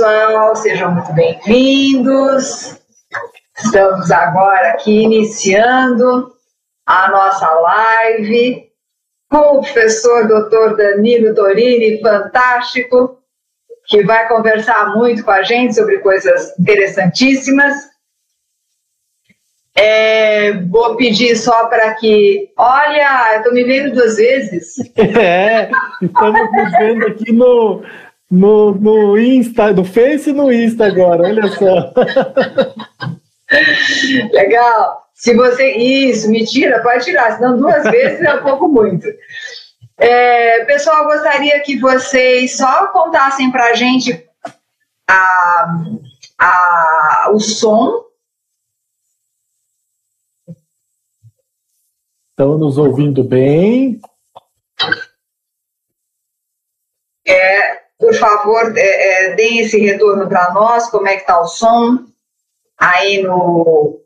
[0.00, 2.74] pessoal, sejam muito bem-vindos.
[3.62, 6.32] Estamos agora aqui iniciando
[6.86, 8.64] a nossa live
[9.28, 10.74] com o professor Dr.
[10.74, 13.18] Danilo Torini, fantástico,
[13.88, 17.74] que vai conversar muito com a gente sobre coisas interessantíssimas.
[19.76, 22.50] É, vou pedir só para que.
[22.56, 24.76] Olha, eu estou me vendo duas vezes.
[24.96, 27.82] É, estamos me vendo aqui no,
[28.30, 31.92] no, no Insta, no Face e no Insta agora, olha só.
[34.32, 35.10] Legal.
[35.14, 35.72] Se você.
[35.72, 39.06] Isso, me tira, pode tirar, senão duas vezes é um pouco muito.
[39.98, 44.26] É, pessoal, gostaria que vocês só contassem para a gente
[47.32, 48.04] o som.
[52.30, 54.00] Estão nos ouvindo bem?
[57.26, 61.46] É, por favor, é, é, deem esse retorno para nós, como é que está o
[61.46, 61.98] som
[62.78, 64.00] aí no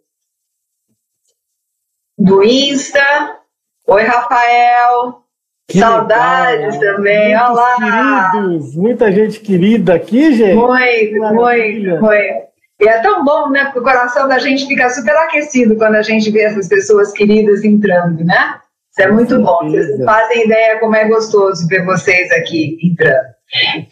[2.18, 3.38] do Insta.
[3.86, 5.22] Oi, Rafael.
[5.68, 6.96] Que Saudades legal.
[6.96, 8.30] também, Muitos olá!
[8.32, 10.60] Queridos, muita gente querida aqui, gente.
[10.60, 12.20] Foi, foi, foi.
[12.80, 13.64] E é tão bom, né?
[13.66, 17.64] Porque o coração da gente fica super aquecido quando a gente vê essas pessoas queridas
[17.64, 18.60] entrando, né?
[18.90, 19.60] Isso é muito bom.
[19.62, 23.33] Vocês fazem ideia como é gostoso ver vocês aqui entrando.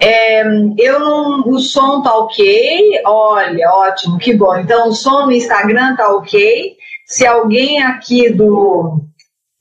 [0.00, 0.42] É,
[0.78, 3.00] eu não, o som tá ok.
[3.04, 4.56] Olha, ótimo, que bom.
[4.56, 6.76] Então o som no Instagram tá ok.
[7.06, 9.00] Se alguém aqui do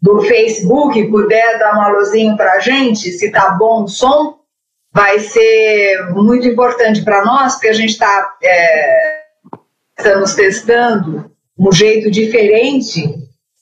[0.02, 4.40] do Facebook puder dar um alôzinho para a gente, se tá bom o som,
[4.92, 9.22] vai ser muito importante para nós, porque a gente está é,
[9.96, 13.16] estamos testando um jeito diferente.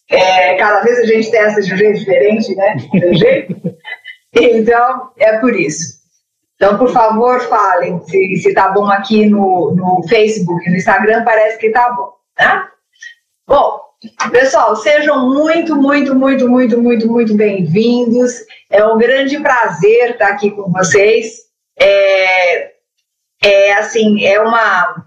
[0.10, 2.78] É, cada vez a gente testa de um jeito diferente, né?
[4.32, 5.99] Então, é por isso.
[6.62, 11.58] Então, por favor, falem se, se tá bom aqui no, no Facebook, no Instagram, parece
[11.58, 12.68] que tá bom, né?
[13.48, 13.80] Bom,
[14.32, 18.32] Pessoal, sejam muito, muito, muito, muito, muito, muito bem-vindos.
[18.70, 21.34] É um grande prazer estar aqui com vocês.
[21.78, 22.72] É,
[23.44, 25.06] é assim, é uma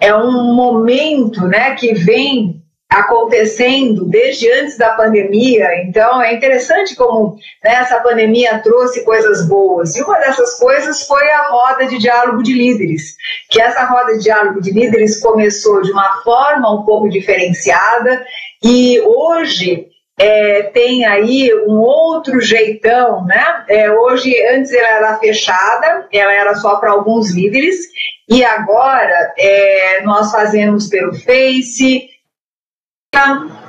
[0.00, 2.61] é um momento, né, que vem
[2.92, 5.66] acontecendo desde antes da pandemia.
[5.84, 9.96] Então, é interessante como né, essa pandemia trouxe coisas boas.
[9.96, 13.16] E uma dessas coisas foi a roda de diálogo de líderes,
[13.50, 18.24] que essa roda de diálogo de líderes começou de uma forma um pouco diferenciada
[18.62, 19.86] e hoje
[20.18, 23.64] é, tem aí um outro jeitão, né?
[23.68, 27.76] É, hoje, antes ela era fechada, ela era só para alguns líderes,
[28.28, 32.11] e agora é, nós fazemos pelo Face,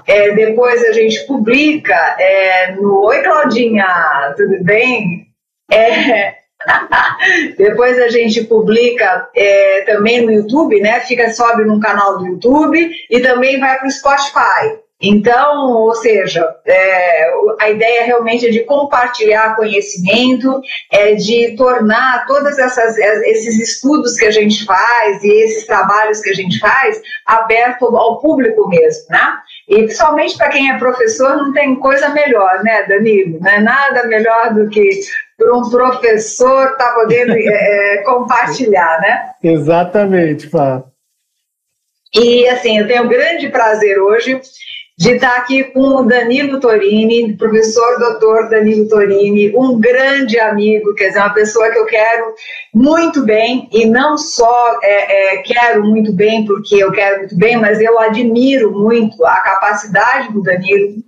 [0.08, 5.28] é, depois a gente publica é, no Oi Claudinha, tudo bem?
[5.70, 6.36] É,
[7.58, 11.02] depois a gente publica é, também no YouTube, né?
[11.02, 14.80] Fica sobe no canal do YouTube e também vai para o Spotify.
[15.06, 22.58] Então, ou seja, é, a ideia realmente é de compartilhar conhecimento, é de tornar todos
[22.58, 28.22] esses estudos que a gente faz e esses trabalhos que a gente faz aberto ao
[28.22, 29.28] público mesmo, né?
[29.68, 33.40] E principalmente para quem é professor, não tem coisa melhor, né, Danilo?
[33.42, 34.90] Não é nada melhor do que
[35.38, 39.32] para um professor estar tá podendo é, é, compartilhar, né?
[39.44, 40.82] Exatamente, Fá.
[42.16, 44.40] E assim, eu tenho um grande prazer hoje
[44.98, 51.08] de estar aqui com o Danilo Torini, professor doutor Danilo Torini, um grande amigo, quer
[51.08, 52.36] dizer, uma pessoa que eu quero
[52.74, 57.58] muito bem, e não só é, é, quero muito bem porque eu quero muito bem,
[57.58, 61.04] mas eu admiro muito a capacidade do Danilo,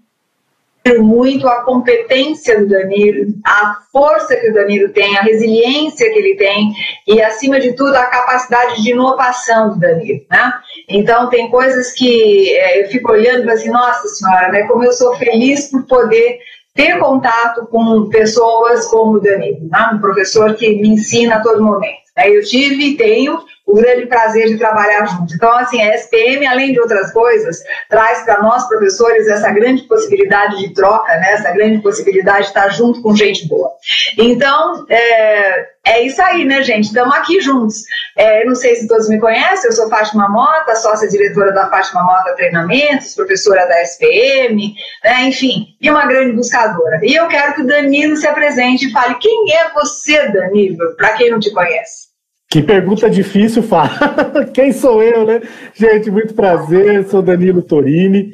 [0.99, 6.35] muito a competência do Danilo, a força que o Danilo tem, a resiliência que ele
[6.35, 6.71] tem
[7.07, 10.53] e, acima de tudo, a capacidade de inovação do Danilo, né?
[10.87, 14.63] Então, tem coisas que é, eu fico olhando e assim, nossa senhora, né?
[14.63, 16.39] Como eu sou feliz por poder
[16.75, 19.91] ter contato com pessoas como o Danilo, né?
[19.93, 22.03] um professor que me ensina a todo momento.
[22.15, 22.29] Né?
[22.29, 25.33] Eu tive e tenho o grande prazer de trabalhar junto.
[25.33, 30.57] Então, assim, a SPM, além de outras coisas, traz para nós, professores, essa grande possibilidade
[30.59, 31.31] de troca, né?
[31.31, 33.71] essa grande possibilidade de estar junto com gente boa.
[34.17, 36.85] Então, é, é isso aí, né, gente?
[36.85, 37.83] Estamos aqui juntos.
[38.15, 42.35] É, não sei se todos me conhecem, eu sou Fátima Mota, sócia-diretora da Fátima Mota
[42.35, 44.73] Treinamentos, professora da SPM,
[45.03, 46.99] né, enfim, e uma grande buscadora.
[47.03, 51.13] E eu quero que o Danilo se apresente e fale quem é você, Danilo, para
[51.13, 52.14] quem não te conhece.
[52.55, 53.89] Que pergunta difícil, Fá.
[54.55, 55.41] Quem sou eu, né?
[55.73, 57.05] Gente, muito prazer.
[57.05, 58.31] Sou Danilo Torini,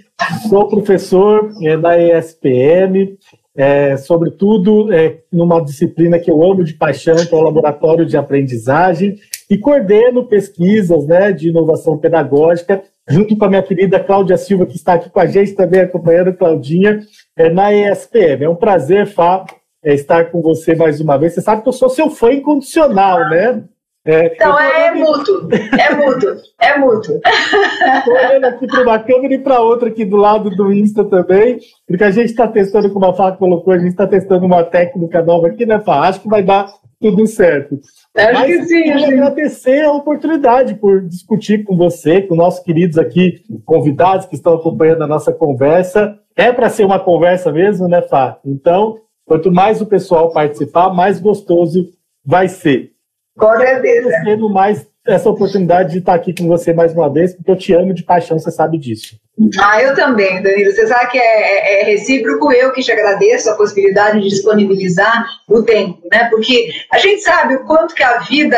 [0.48, 3.18] sou professor é, da ESPM,
[3.58, 8.16] é, sobretudo é, numa disciplina que eu amo de paixão, que é o Laboratório de
[8.16, 9.16] Aprendizagem.
[9.50, 14.76] e coordeno pesquisas né, de inovação pedagógica, junto com a minha querida Cláudia Silva, que
[14.76, 17.00] está aqui com a gente também, acompanhando Claudinha,
[17.36, 18.44] é, na ESPM.
[18.44, 19.48] É um prazer, Fá,
[19.84, 21.34] é, estar com você mais uma vez.
[21.34, 23.64] Você sabe que eu sou seu fã incondicional, né?
[24.04, 27.22] É, então é, é mútuo, é mútuo, é mútuo.
[28.00, 31.60] Estou olhando aqui para uma câmera e para outra aqui do lado do Insta também,
[31.88, 35.22] porque a gente está testando, como a Fá colocou, a gente está testando uma técnica
[35.22, 36.08] nova aqui, né, Fá?
[36.08, 36.68] Acho que vai dar
[37.00, 37.80] tudo certo.
[38.18, 38.84] Acho Mas que sim.
[38.84, 44.56] Queria agradecer a oportunidade por discutir com você, com nossos queridos aqui, convidados que estão
[44.56, 46.18] acompanhando a nossa conversa.
[46.36, 48.40] É para ser uma conversa mesmo, né, Fá?
[48.44, 51.88] Então, quanto mais o pessoal participar, mais gostoso
[52.26, 52.92] vai ser.
[53.42, 54.22] Com certeza.
[54.24, 57.74] Tendo mais essa oportunidade de estar aqui com você mais uma vez, porque eu te
[57.74, 59.16] amo de paixão, você sabe disso.
[59.60, 60.72] Ah, eu também, Danilo.
[60.72, 65.26] Você sabe que é, é, é, recíproco, eu que te agradeço a possibilidade de disponibilizar
[65.50, 66.30] o tempo, né?
[66.30, 68.56] Porque a gente sabe o quanto que a vida,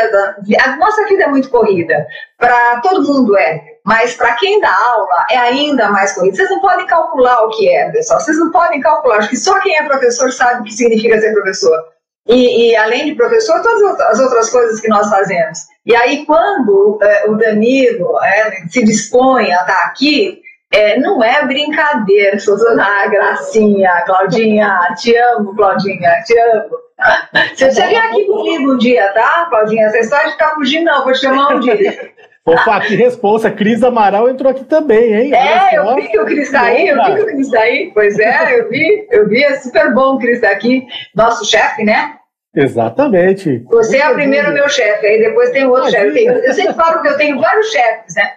[0.62, 2.06] a nossa vida é muito corrida,
[2.38, 6.36] para todo mundo é, mas para quem dá aula é ainda mais corrida.
[6.36, 9.58] Vocês não podem calcular o que é, pessoal, vocês não podem calcular, acho que só
[9.60, 11.93] quem é professor sabe o que significa ser professor.
[12.26, 15.58] E, e, além de professor, todas as outras coisas que nós fazemos.
[15.84, 20.40] E aí, quando é, o Danilo é, se dispõe a estar aqui,
[20.72, 22.38] é, não é brincadeira,
[22.80, 26.84] ah, gracinha, Claudinha, te amo, Claudinha, te amo.
[27.54, 29.90] Se você vier aqui comigo um dia, tá, Claudinha?
[29.90, 32.12] Você só de ficar fugindo, não, vou te chamar um dia.
[32.46, 33.50] Opa, que responsa.
[33.50, 35.34] Cris Amaral entrou aqui também, hein?
[35.34, 37.90] É, eu vi que o Cris tá aí, eu vi que o Cris tá aí.
[37.94, 40.86] Pois é, eu vi, eu vi, é super bom o Cris tá aqui.
[41.14, 42.16] Nosso chefe, né?
[42.54, 43.64] Exatamente.
[43.70, 46.24] Você é o primeiro meu chefe, aí depois tem outro chefe.
[46.24, 48.30] Eu sempre falo que eu tenho vários chefes, né?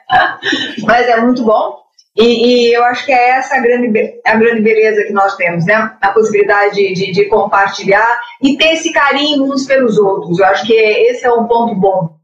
[0.84, 1.86] Mas é muito bom.
[2.16, 5.66] E, e, eu acho que é essa a grande, a grande beleza que nós temos,
[5.66, 5.92] né?
[6.02, 10.40] A possibilidade de, de, de compartilhar e ter esse carinho uns pelos outros.
[10.40, 12.17] Eu acho que esse é um ponto bom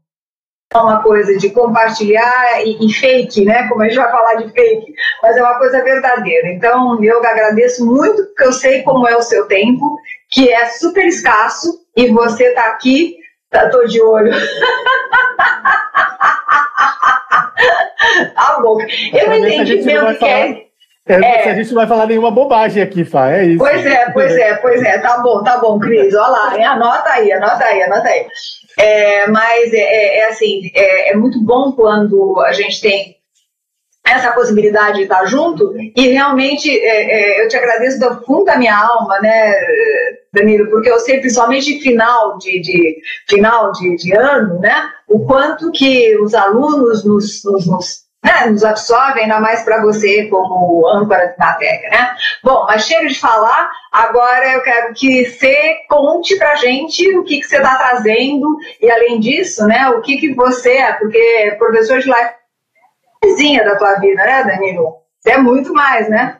[0.82, 3.68] uma coisa de compartilhar e, e, fake, né?
[3.68, 4.92] Como a gente vai falar de fake,
[5.22, 6.48] mas é uma coisa verdadeira.
[6.48, 9.96] Então, eu agradeço muito, porque eu sei como é o seu tempo,
[10.30, 13.16] que é super escasso, e você tá aqui,
[13.50, 14.32] tá, tô de olho.
[18.36, 18.86] a boca.
[19.12, 20.64] Eu não entendi mesmo o que é.
[21.06, 21.50] É, é.
[21.50, 23.58] A gente não vai falar nenhuma bobagem aqui, Fá, é isso.
[23.58, 24.98] Pois é, pois é, pois é.
[24.98, 26.14] Tá bom, tá bom, Cris.
[26.14, 28.26] Olha lá, anota aí, anota aí, anota aí.
[28.78, 33.16] É, mas é, é, é assim, é, é, muito bom quando a gente tem
[34.06, 38.76] essa possibilidade de estar junto e realmente é, eu te agradeço do fundo da minha
[38.76, 39.54] alma, né,
[40.32, 42.98] Danilo, porque eu sei principalmente final de, de
[43.28, 48.64] final de, de, ano, né, o quanto que os alunos nos, nos, nos né, nos
[48.64, 52.16] absorve, ainda mais para você como âncora de matéria, né?
[52.42, 57.38] Bom, mas chega de falar, agora eu quero que você conte para gente o que,
[57.40, 61.98] que você está trazendo e, além disso, né, o que, que você é, porque professor
[61.98, 62.30] de life
[63.22, 64.94] é vizinha da tua vida, né, Danilo?
[65.20, 66.38] Você é muito mais, né?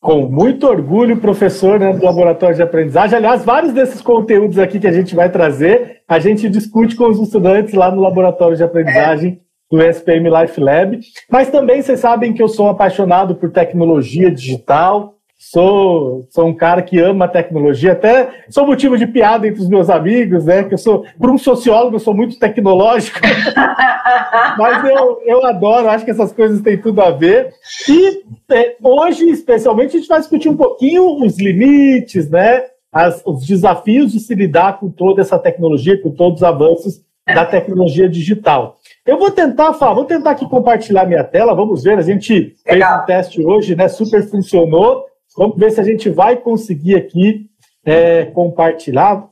[0.00, 3.16] Com muito orgulho, professor né, do Laboratório de Aprendizagem.
[3.16, 7.18] Aliás, vários desses conteúdos aqui que a gente vai trazer, a gente discute com os
[7.18, 9.43] estudantes lá no Laboratório de Aprendizagem
[9.74, 11.00] do SPM Life Lab.
[11.28, 15.14] Mas também vocês sabem que eu sou apaixonado por tecnologia digital.
[15.36, 19.90] Sou, sou um cara que ama tecnologia, até sou motivo de piada entre os meus
[19.90, 20.62] amigos, né?
[20.62, 23.18] Que eu sou, por um sociólogo, eu sou muito tecnológico,
[24.56, 27.52] mas eu, eu adoro, acho que essas coisas têm tudo a ver.
[27.86, 32.62] E é, hoje, especialmente, a gente vai discutir um pouquinho os limites, né?
[32.90, 37.44] As, os desafios de se lidar com toda essa tecnologia, com todos os avanços da
[37.44, 38.78] tecnologia digital.
[39.06, 42.90] Eu vou tentar, Fá, vou tentar aqui compartilhar minha tela, vamos ver, a gente Legal.
[42.90, 45.04] fez um teste hoje, né, super funcionou,
[45.36, 47.50] vamos ver se a gente vai conseguir aqui
[47.84, 49.28] é, compartilhar,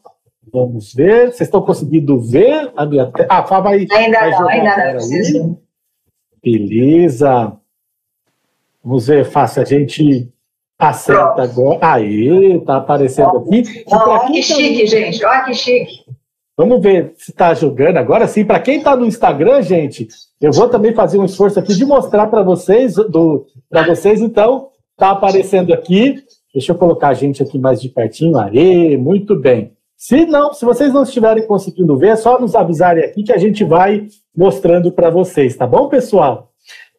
[0.53, 3.29] vamos ver, vocês estão conseguindo ver a minha tela?
[3.31, 3.87] Ah, Fá vai...
[3.91, 5.59] Ainda vai não, ainda não.
[6.43, 7.57] Beleza.
[8.85, 10.29] Vamos ver, Fá, se a gente
[10.77, 11.41] acerta Pronto.
[11.41, 11.95] agora.
[11.95, 13.85] Aí, tá aparecendo aqui.
[13.87, 16.05] Olha que chique, gente, olha que chique.
[16.63, 18.45] Vamos ver se está jogando agora sim.
[18.45, 20.07] Para quem está no Instagram, gente,
[20.41, 22.95] eu vou também fazer um esforço aqui de mostrar para vocês,
[23.69, 26.23] para vocês, então, está aparecendo aqui.
[26.55, 28.39] Deixa eu colocar a gente aqui mais de pertinho.
[28.39, 29.73] Aê, muito bem.
[29.97, 33.39] Se não, se vocês não estiverem conseguindo ver, é só nos avisarem aqui que a
[33.39, 36.53] gente vai mostrando para vocês, tá bom, pessoal?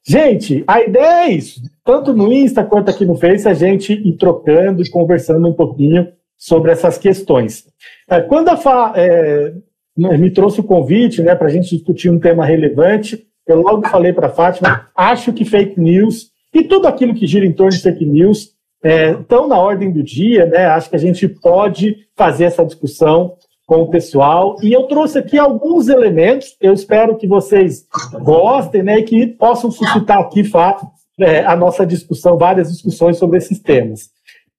[0.05, 1.61] Gente, a ideia é isso.
[1.85, 6.11] Tanto no Insta quanto aqui no Face, a gente ir trocando e conversando um pouquinho
[6.37, 7.65] sobre essas questões.
[8.09, 9.53] É, quando a FA é,
[9.95, 14.13] me trouxe o convite né, para a gente discutir um tema relevante, eu logo falei
[14.13, 17.81] para a Fátima, acho que fake news e tudo aquilo que gira em torno de
[17.81, 20.65] fake news é, estão na ordem do dia, né?
[20.65, 24.57] Acho que a gente pode fazer essa discussão com o pessoal.
[24.61, 27.85] E eu trouxe aqui alguns elementos, eu espero que vocês
[28.21, 30.85] gostem né, e que possam suscitar aqui fato,
[31.19, 34.09] é, a nossa discussão, várias discussões sobre esses temas.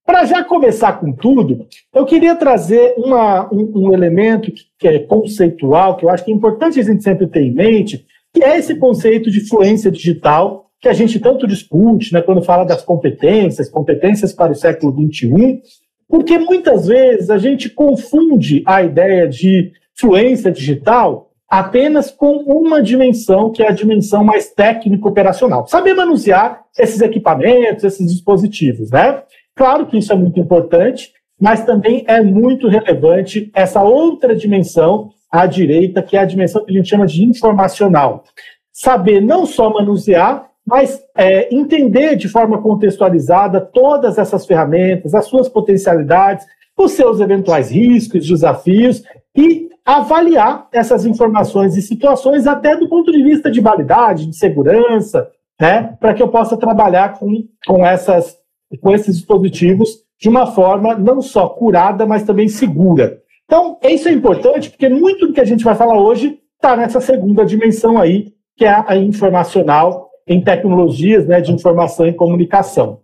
[0.07, 4.99] Para já começar com tudo, eu queria trazer uma, um, um, elemento que, que é
[4.99, 8.59] conceitual, que eu acho que é importante a gente sempre ter em mente, que é
[8.59, 13.71] esse conceito de fluência digital, que a gente tanto discute né, quando fala das competências,
[13.71, 15.63] competências para o século XXI,
[16.07, 23.51] porque muitas vezes a gente confunde a ideia de fluência digital apenas com uma dimensão,
[23.51, 25.67] que é a dimensão mais técnico-operacional.
[25.67, 29.23] Saber manusear esses equipamentos, esses dispositivos, né?
[29.57, 35.47] Claro que isso é muito importante, mas também é muito relevante essa outra dimensão à
[35.47, 38.25] direita, que é a dimensão que a gente chama de informacional.
[38.73, 45.49] Saber não só manusear, mas é, entender de forma contextualizada todas essas ferramentas, as suas
[45.49, 46.47] potencialidades,
[46.77, 49.03] os seus eventuais riscos, desafios
[49.37, 55.29] e avaliar essas informações e situações até do ponto de vista de validade, de segurança,
[55.61, 57.31] né, para que eu possa trabalhar com,
[57.67, 58.37] com, essas,
[58.81, 63.21] com esses dispositivos de uma forma não só curada, mas também segura.
[63.45, 67.01] Então, isso é importante porque muito do que a gente vai falar hoje está nessa
[67.01, 73.01] segunda dimensão aí, que é a informacional em tecnologias né, de informação e comunicação.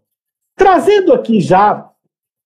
[0.56, 1.90] Trazendo aqui já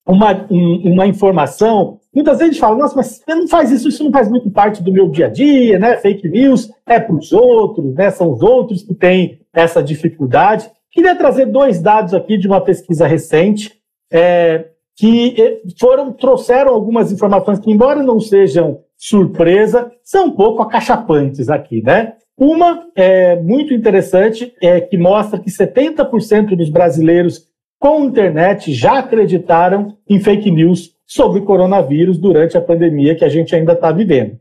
[0.07, 3.89] uma, um, uma informação, muitas vezes a gente fala, nossa, mas você não faz isso,
[3.89, 5.97] isso não faz muito parte do meu dia a dia, né?
[5.97, 8.11] Fake news é para os outros, né?
[8.11, 10.71] São os outros que têm essa dificuldade.
[10.95, 13.75] Queria trazer dois dados aqui de uma pesquisa recente,
[14.13, 20.63] é, que eh, foram, trouxeram algumas informações que, embora não sejam surpresa, são um pouco
[20.63, 22.15] acachapantes aqui, né?
[22.39, 27.49] Uma é muito interessante, é que mostra que 70% dos brasileiros
[27.79, 33.55] com internet já acreditaram em fake news sobre coronavírus durante a pandemia que a gente
[33.55, 34.39] ainda está vivendo.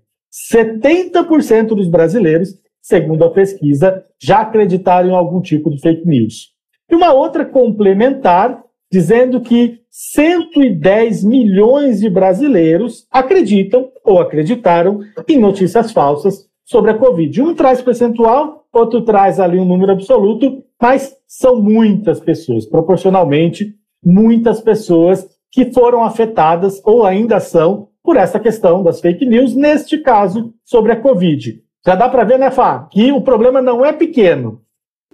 [0.51, 6.51] 70% dos brasileiros, segundo a pesquisa, já acreditaram em algum tipo de fake news.
[6.91, 8.61] E uma outra complementar,
[8.91, 17.41] dizendo que 110 milhões de brasileiros acreditam ou acreditaram em notícias falsas sobre a Covid.
[17.41, 23.73] Um traz percentual, outro traz ali um número absoluto, mas são muitas pessoas, proporcionalmente,
[24.03, 29.99] muitas pessoas que foram afetadas ou ainda são por essa questão das fake news, neste
[29.99, 31.63] caso, sobre a Covid.
[31.85, 34.61] Já dá para ver, né, Fá, que o problema não é pequeno.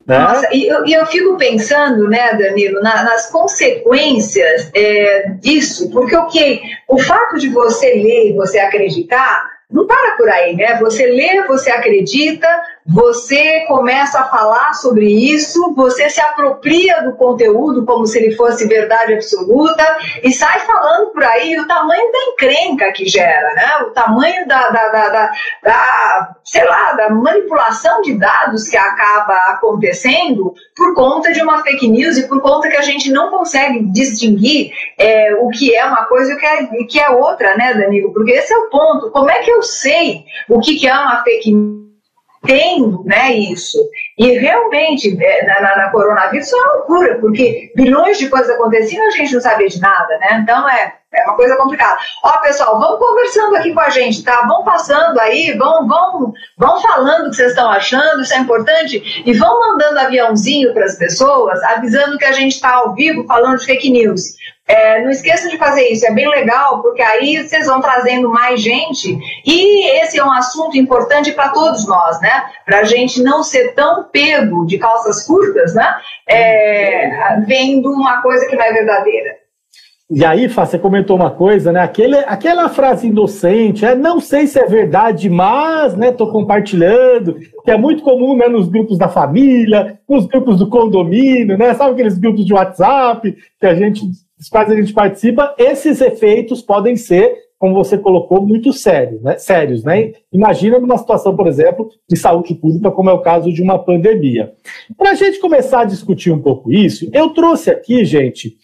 [0.06, 0.18] Né?
[0.18, 6.26] Nossa, e eu, eu, fico pensando, né, Danilo, na, nas consequências é, disso, porque o
[6.28, 10.80] que o fato de você ler e você acreditar não para por aí, né?
[10.80, 12.48] Você lê, você acredita,
[12.92, 18.68] você começa a falar sobre isso, você se apropria do conteúdo como se ele fosse
[18.68, 19.86] verdade absoluta
[20.24, 23.86] e sai falando por aí o tamanho da encrenca que gera, né?
[23.88, 25.32] O tamanho da, da, da, da,
[25.64, 31.88] da sei lá, da manipulação de dados que acaba acontecendo por conta de uma fake
[31.88, 36.06] news e por conta que a gente não consegue distinguir é, o que é uma
[36.06, 38.12] coisa e o que é, que é outra, né, Danilo?
[38.12, 39.12] Porque esse é o ponto.
[39.12, 41.89] Como é que eu sei o que, que é uma fake news?
[42.46, 43.78] Tendo né, isso.
[44.18, 49.04] E realmente, é, na, na, na, coronavírus, é uma loucura, porque bilhões de coisas aconteciam
[49.04, 50.40] e a gente não sabia de nada, né?
[50.42, 51.98] Então é, é uma coisa complicada.
[52.24, 54.46] Ó, pessoal, vamos conversando aqui com a gente, tá?
[54.48, 59.24] Vão passando aí, vão, vão, vão falando o que vocês estão achando, isso é importante,
[59.26, 63.58] e vão mandando aviãozinho para as pessoas, avisando que a gente está ao vivo falando
[63.58, 64.22] de fake news.
[64.70, 68.62] É, não esqueça de fazer isso, é bem legal, porque aí vocês vão trazendo mais
[68.62, 69.18] gente.
[69.44, 72.46] E esse é um assunto importante para todos nós, né?
[72.68, 75.96] Para a gente não ser tão pego de calças curtas, né?
[76.28, 79.40] É, vendo uma coisa que não é verdadeira.
[80.12, 81.82] E aí, Fá, você comentou uma coisa, né?
[81.82, 87.72] Aquele, aquela frase inocente, é, não sei se é verdade, mas, né, tô compartilhando, que
[87.72, 91.74] é muito comum, né, nos grupos da família, nos grupos do condomínio, né?
[91.74, 94.02] Sabe aqueles grupos de WhatsApp que a gente
[94.40, 99.38] dos quais a gente participa, esses efeitos podem ser, como você colocou, muito sérios, né?
[99.38, 100.14] Sérios, né?
[100.32, 104.54] Imagina numa situação, por exemplo, de saúde pública, como é o caso de uma pandemia.
[104.98, 108.56] Para a gente começar a discutir um pouco isso, eu trouxe aqui, gente,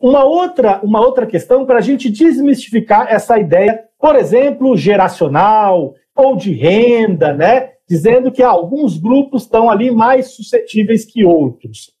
[0.00, 6.36] uma outra, uma outra questão para a gente desmistificar essa ideia, por exemplo, geracional ou
[6.36, 7.70] de renda, né?
[7.88, 11.93] Dizendo que alguns grupos estão ali mais suscetíveis que outros.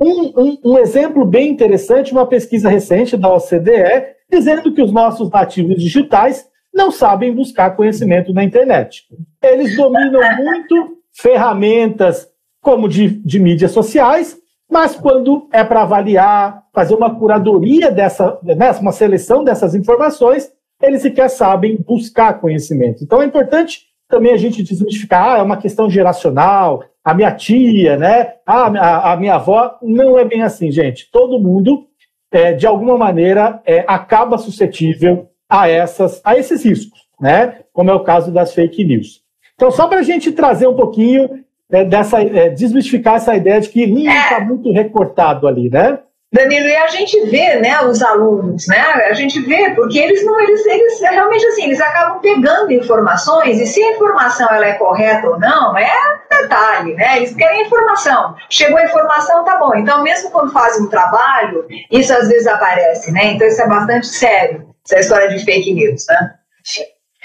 [0.00, 5.30] Um, um, um, exemplo bem interessante, uma pesquisa recente da OCDE, dizendo que os nossos
[5.30, 9.04] nativos digitais não sabem buscar conhecimento na internet.
[9.42, 12.28] Eles dominam muito ferramentas
[12.60, 14.36] como de, de mídias sociais,
[14.68, 20.50] mas quando é para avaliar, fazer uma curadoria dessa, né, uma seleção dessas informações,
[20.82, 23.04] eles sequer sabem buscar conhecimento.
[23.04, 27.96] Então é importante também a gente desmistificar, ah, é uma questão geracional, a minha tia,
[27.98, 28.34] né?
[28.46, 29.78] Ah, a, a minha avó.
[29.82, 31.10] Não é bem assim, gente.
[31.12, 31.86] Todo mundo,
[32.32, 37.60] é, de alguma maneira, é, acaba suscetível a, essas, a esses riscos, né?
[37.72, 39.22] Como é o caso das fake news.
[39.54, 43.68] Então, só para a gente trazer um pouquinho é, dessa, é, desmistificar essa ideia de
[43.68, 45.98] que ninguém está muito recortado ali, né?
[46.34, 50.40] Danilo, e a gente vê, né, os alunos, né, a gente vê, porque eles não,
[50.40, 55.28] eles, eles realmente assim, eles acabam pegando informações, e se a informação ela é correta
[55.28, 55.88] ou não, é
[56.28, 60.88] detalhe, né, eles querem informação, chegou a informação, tá bom, então mesmo quando fazem um
[60.88, 65.72] trabalho, isso às vezes aparece, né, então isso é bastante sério, essa história de fake
[65.72, 66.34] news, né.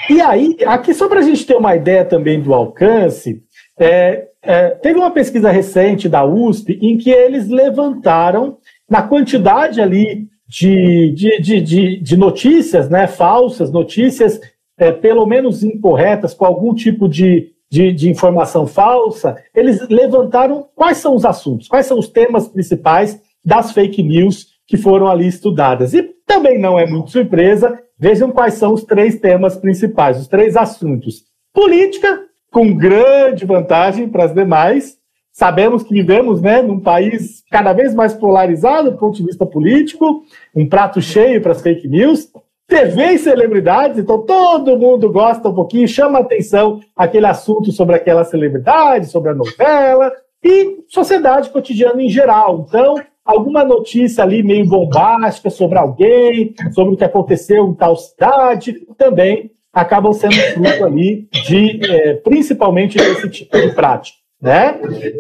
[0.08, 3.42] E aí, aqui só para a gente ter uma ideia também do alcance,
[3.80, 8.58] é, é, teve uma pesquisa recente da USP em que eles levantaram
[8.90, 14.42] na quantidade ali de, de, de, de, de notícias né, falsas, notícias
[14.78, 20.98] é, pelo menos incorretas, com algum tipo de, de, de, informação falsa, eles levantaram quais
[20.98, 25.94] são os assuntos, quais são os temas principais das fake news que foram ali estudadas.
[25.94, 30.56] E também não é muito surpresa, vejam quais são os três temas principais, os três
[30.56, 31.26] assuntos.
[31.54, 34.98] Política, com grande vantagem para as demais,
[35.40, 40.26] Sabemos que vivemos né, num país cada vez mais polarizado do ponto de vista político,
[40.54, 42.30] um prato cheio para as fake news.
[42.68, 48.26] TV e celebridades, então todo mundo gosta um pouquinho, chama atenção aquele assunto sobre aquela
[48.26, 50.12] celebridade, sobre a novela,
[50.44, 52.66] e sociedade cotidiana em geral.
[52.68, 58.74] Então, alguma notícia ali meio bombástica sobre alguém, sobre o que aconteceu em tal cidade,
[58.98, 64.19] também acabam sendo fruto ali de, é, principalmente desse tipo de prática.
[64.42, 64.74] Né?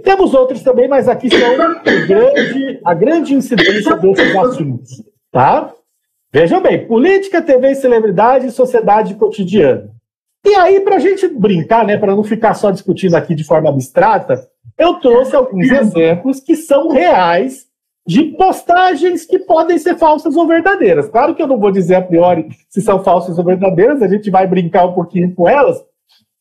[0.03, 1.57] Temos outros também, mas aqui são
[2.07, 5.03] grande, a grande incidência desses assuntos.
[5.31, 5.73] Tá?
[6.31, 9.89] Vejam bem, política, TV, celebridade e sociedade cotidiana.
[10.45, 13.69] E aí, para a gente brincar, né, para não ficar só discutindo aqui de forma
[13.69, 17.67] abstrata, eu trouxe alguns exemplos que são reais
[18.07, 21.09] de postagens que podem ser falsas ou verdadeiras.
[21.09, 24.31] Claro que eu não vou dizer a priori se são falsas ou verdadeiras, a gente
[24.31, 25.77] vai brincar um pouquinho com elas,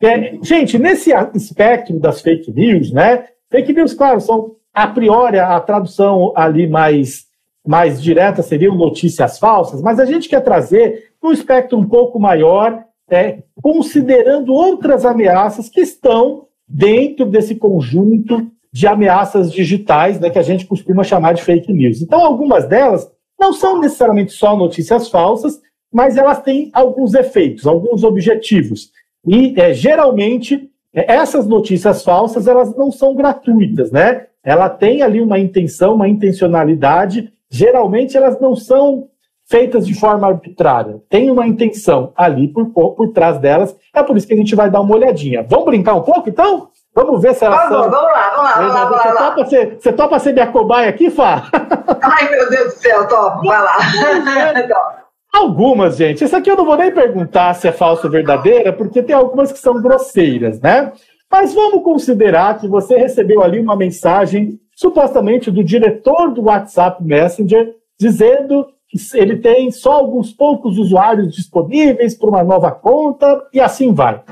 [0.02, 3.26] é, gente, nesse espectro das fake news, né?
[3.50, 7.26] Fake news, claro, são a priori a tradução ali mais,
[7.66, 12.84] mais direta seriam notícias falsas, mas a gente quer trazer um espectro um pouco maior,
[13.10, 20.42] é, considerando outras ameaças que estão dentro desse conjunto de ameaças digitais, né, que a
[20.42, 22.02] gente costuma chamar de fake news.
[22.02, 25.60] Então, algumas delas não são necessariamente só notícias falsas,
[25.92, 28.90] mas elas têm alguns efeitos, alguns objetivos.
[29.26, 34.26] E é, geralmente é, essas notícias falsas elas não são gratuitas, né?
[34.42, 37.32] Ela tem ali uma intenção, uma intencionalidade.
[37.50, 39.08] Geralmente elas não são
[39.48, 41.00] feitas de forma arbitrária.
[41.08, 43.76] Tem uma intenção ali por, por trás delas.
[43.94, 45.44] É por isso que a gente vai dar uma olhadinha.
[45.48, 46.68] Vamos brincar um pouco, então?
[46.94, 47.90] Vamos ver se elas vamos, são...
[47.90, 49.02] Vamos lá, vamos lá, vamos lá.
[49.02, 51.44] Você, lá, topa ser, você topa ser minha cobaia aqui, Fá?
[52.02, 53.76] Ai, meu Deus do céu, topo, vai lá.
[55.32, 56.24] Algumas, gente.
[56.24, 59.52] Isso aqui eu não vou nem perguntar se é falso ou verdadeira, porque tem algumas
[59.52, 60.92] que são grosseiras, né?
[61.30, 67.74] Mas vamos considerar que você recebeu ali uma mensagem, supostamente do diretor do WhatsApp Messenger,
[68.00, 73.92] dizendo que ele tem só alguns poucos usuários disponíveis para uma nova conta e assim
[73.92, 74.22] vai.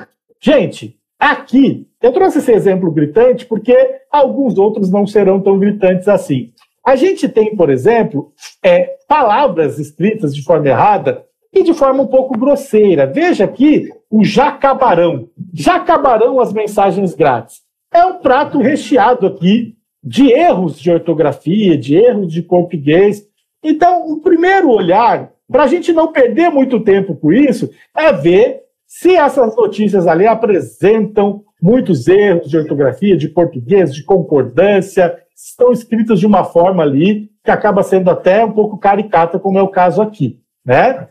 [0.41, 3.77] Gente, aqui eu trouxe esse exemplo gritante porque
[4.11, 6.53] alguns outros não serão tão gritantes assim.
[6.87, 12.07] A gente tem, por exemplo, é, palavras escritas de forma errada e de forma um
[12.07, 13.09] pouco grosseira.
[13.09, 15.29] Veja aqui o jacabarão.
[15.53, 17.61] Jacabarão as mensagens grátis.
[17.93, 23.27] É um prato recheado aqui de erros de ortografia, de erros de português.
[23.65, 28.61] Então, o primeiro olhar, para a gente não perder muito tempo com isso, é ver
[28.87, 36.19] se essas notícias ali apresentam muitos erros de ortografia, de português, de concordância, estão escritas
[36.19, 40.01] de uma forma ali que acaba sendo até um pouco caricata, como é o caso
[40.01, 41.09] aqui, né?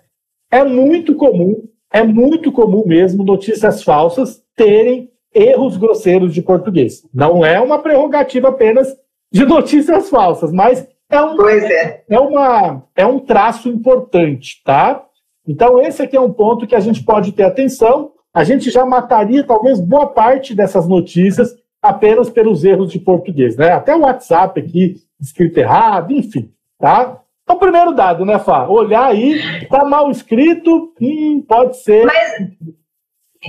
[0.51, 7.05] É muito comum, é muito comum mesmo notícias falsas terem erros grosseiros de português.
[7.13, 8.88] Não é uma prerrogativa apenas
[9.31, 12.03] de notícias falsas, mas é um, é.
[12.09, 15.05] é, uma, é um traço importante, tá?
[15.47, 18.13] Então, esse aqui é um ponto que a gente pode ter atenção.
[18.33, 21.53] A gente já mataria talvez boa parte dessas notícias
[21.89, 23.71] apenas pelos erros de português, né?
[23.71, 27.19] Até o WhatsApp aqui escrito errado, enfim, tá?
[27.47, 28.67] É o primeiro dado, né, Fá?
[28.67, 32.05] Olhar aí, tá mal escrito, hum, pode ser.
[32.05, 32.33] Mas,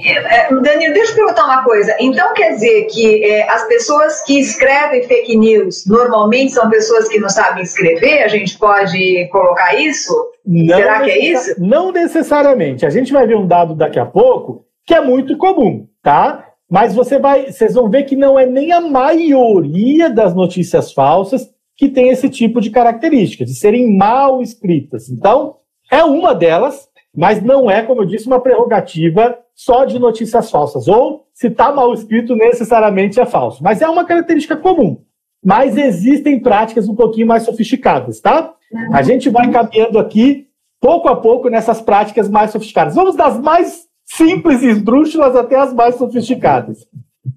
[0.04, 1.96] é, Danilo, deixa eu perguntar uma coisa.
[1.98, 7.18] Então quer dizer que é, as pessoas que escrevem fake news normalmente são pessoas que
[7.18, 8.22] não sabem escrever?
[8.22, 10.12] A gente pode colocar isso?
[10.44, 11.54] Não Será que é isso?
[11.58, 12.84] Não necessariamente.
[12.84, 16.45] A gente vai ver um dado daqui a pouco que é muito comum, tá?
[16.70, 21.48] Mas você vai, vocês vão ver que não é nem a maioria das notícias falsas
[21.76, 25.08] que tem esse tipo de característica, de serem mal escritas.
[25.08, 25.56] Então,
[25.90, 30.88] é uma delas, mas não é, como eu disse, uma prerrogativa só de notícias falsas.
[30.88, 33.62] Ou, se está mal escrito, necessariamente é falso.
[33.62, 35.02] Mas é uma característica comum.
[35.44, 38.54] Mas existem práticas um pouquinho mais sofisticadas, tá?
[38.92, 40.48] A gente vai caminhando aqui,
[40.80, 42.94] pouco a pouco, nessas práticas mais sofisticadas.
[42.94, 46.86] Vamos das mais simples e esdrúxulas até as mais sofisticadas.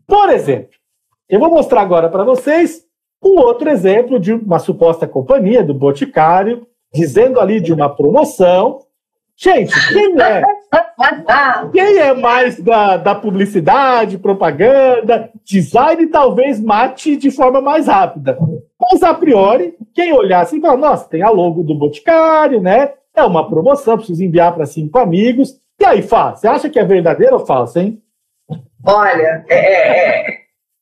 [0.08, 0.78] Por exemplo,
[1.28, 2.86] eu vou mostrar agora para vocês
[3.22, 8.80] um outro exemplo de uma suposta companhia do Boticário, dizendo ali de uma promoção
[9.42, 10.44] Gente, quem é?
[11.72, 18.38] Quem é mais da, da publicidade, propaganda, design, talvez mate de forma mais rápida.
[18.78, 22.92] Mas, a priori, quem olhar assim fala, nossa, tem a logo do Boticário, né?
[23.16, 25.58] É uma promoção, preciso enviar para cinco amigos.
[25.80, 28.02] E aí, Fá, você acha que é verdadeiro ou falso, hein?
[28.86, 30.40] Olha, é, é, é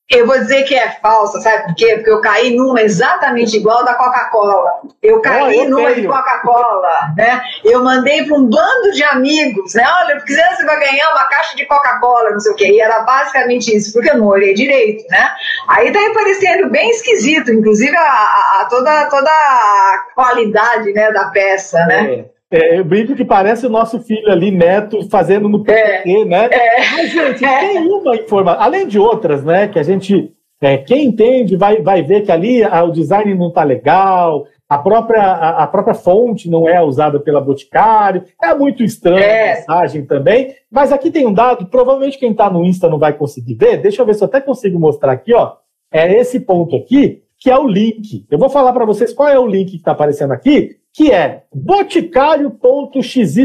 [0.10, 1.96] eu vou dizer que é falsa, sabe por quê?
[1.96, 4.72] Porque eu caí numa exatamente igual da Coca-Cola.
[5.04, 6.02] Eu caí oh, eu numa tenho.
[6.04, 7.42] de Coca-Cola, né?
[7.66, 9.84] Eu mandei para um bando de amigos, né?
[10.02, 12.72] Olha, quiser você vai ganhar uma caixa de Coca-Cola, não sei o quê.
[12.72, 15.30] E era basicamente isso, porque eu não olhei direito, né?
[15.68, 21.26] Aí tá parecendo bem esquisito, inclusive a, a, a toda, toda a qualidade né, da
[21.32, 22.14] peça, né?
[22.14, 22.37] É.
[22.50, 26.46] É, eu brinco que parece o nosso filho ali, neto, fazendo no PT, é, né?
[26.50, 27.60] É, Mas, gente, é.
[27.60, 30.32] tem uma informação, além de outras, né, que a gente,
[30.62, 34.78] é, quem entende vai, vai ver que ali a, o design não está legal, a
[34.78, 39.56] própria, a, a, própria fonte não é usada pela Boticário, é muito estranha a é.
[39.56, 43.56] mensagem também, mas aqui tem um dado, provavelmente quem está no Insta não vai conseguir
[43.56, 45.54] ver, deixa eu ver se eu até consigo mostrar aqui, ó,
[45.92, 48.26] é esse ponto aqui, que é o link.
[48.30, 51.44] Eu vou falar para vocês qual é o link que está aparecendo aqui, que é
[51.54, 53.36] boticário.xyz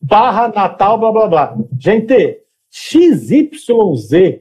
[0.00, 1.56] barra Natal, blá blá blá.
[1.78, 2.40] Gente,
[2.70, 4.40] XYZ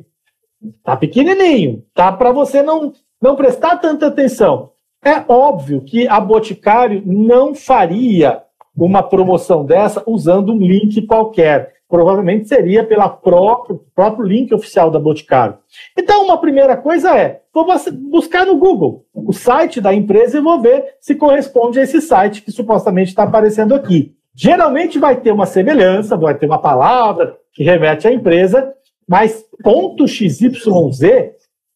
[0.84, 2.12] tá pequenininho, tá?
[2.12, 4.71] Para você não, não prestar tanta atenção.
[5.04, 8.43] É óbvio que a Boticário não faria
[8.75, 14.99] uma promoção dessa usando um link qualquer provavelmente seria pelo próprio, próprio link oficial da
[14.99, 15.58] Boticário.
[15.97, 17.65] Então, uma primeira coisa é, vou
[18.10, 22.43] buscar no Google o site da empresa e vou ver se corresponde a esse site
[22.43, 24.13] que supostamente está aparecendo aqui.
[24.36, 28.71] Geralmente vai ter uma semelhança, vai ter uma palavra que remete à empresa,
[29.08, 30.39] mas ponto .xyz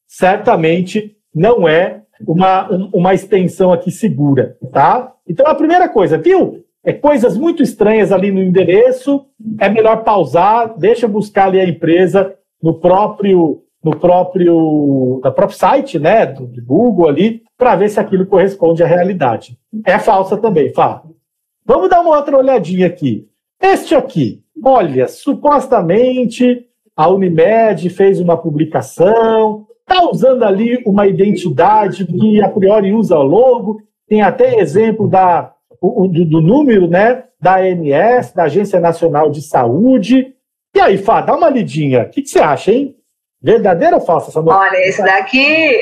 [0.07, 5.11] certamente não é uma, uma extensão aqui segura, tá?
[5.27, 6.62] Então, a primeira coisa, viu?
[6.83, 9.25] É, coisas muito estranhas ali no endereço,
[9.59, 15.99] é melhor pausar, deixa buscar ali a empresa no próprio no próprio, no próprio site,
[15.99, 19.57] né, do, do Google ali, para ver se aquilo corresponde à realidade.
[19.85, 21.03] É falsa também, Fá.
[21.65, 23.27] Vamos dar uma outra olhadinha aqui.
[23.61, 26.65] Este aqui, olha, supostamente
[26.95, 33.23] a Unimed fez uma publicação, está usando ali uma identidade que a priori usa o
[33.23, 39.29] logo, tem até exemplo da o, do, do, número né, da ANS, da Agência Nacional
[39.29, 40.33] de Saúde.
[40.73, 42.03] E aí, Fá, dá uma lidinha.
[42.03, 42.95] O que, que você acha, hein?
[43.41, 44.61] Verdadeira ou falsa essa notícia?
[44.61, 45.77] Olha, esse daqui,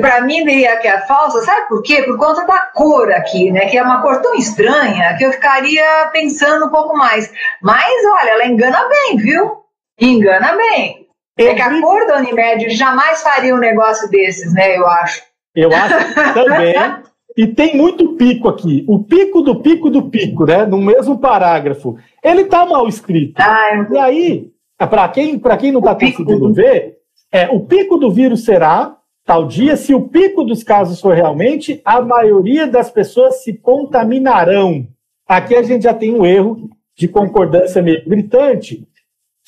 [0.00, 1.42] para mim, diria que é falsa.
[1.42, 2.02] Sabe por quê?
[2.02, 3.66] Por conta da cor aqui, né?
[3.66, 7.32] Que é uma cor tão estranha que eu ficaria pensando um pouco mais.
[7.62, 9.62] Mas, olha, ela engana bem, viu?
[10.00, 11.06] Engana bem.
[11.38, 14.76] É que a cor da Unimed jamais faria um negócio desses, né?
[14.76, 15.22] Eu acho.
[15.54, 16.74] Eu acho também.
[17.36, 18.84] E tem muito pico aqui.
[18.88, 20.66] O pico do pico do pico, né?
[20.66, 21.96] No mesmo parágrafo.
[22.22, 23.40] Ele tá mal escrito.
[23.40, 26.98] Ah, e aí, para quem, quem não está conseguindo ver,
[27.32, 31.80] é o pico do vírus será tal dia, se o pico dos casos for realmente,
[31.84, 34.88] a maioria das pessoas se contaminarão.
[35.24, 38.84] Aqui a gente já tem um erro de concordância meio gritante.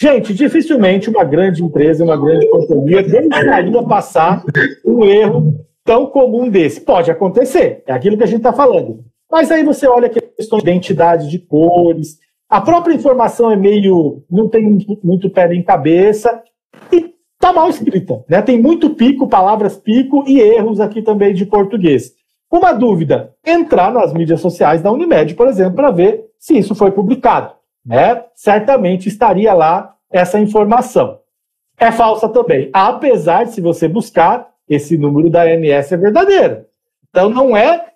[0.00, 4.44] Gente, dificilmente uma grande empresa, uma grande companhia deixaria passar
[4.84, 6.80] um erro tão comum desse.
[6.80, 9.04] Pode acontecer, é aquilo que a gente está falando.
[9.30, 12.18] Mas aí você olha a questão de identidade de cores,
[12.52, 14.22] a própria informação é meio.
[14.30, 16.42] não tem muito, muito pé em cabeça
[16.92, 18.22] e está mal escrita.
[18.28, 18.42] Né?
[18.42, 22.12] Tem muito pico, palavras pico e erros aqui também de português.
[22.50, 26.90] Uma dúvida: entrar nas mídias sociais da Unimed, por exemplo, para ver se isso foi
[26.90, 27.54] publicado.
[27.84, 28.22] Né?
[28.34, 31.20] Certamente estaria lá essa informação.
[31.80, 36.64] É falsa também, apesar de, se você buscar, esse número da ANS é verdadeiro.
[37.08, 37.86] Então não é,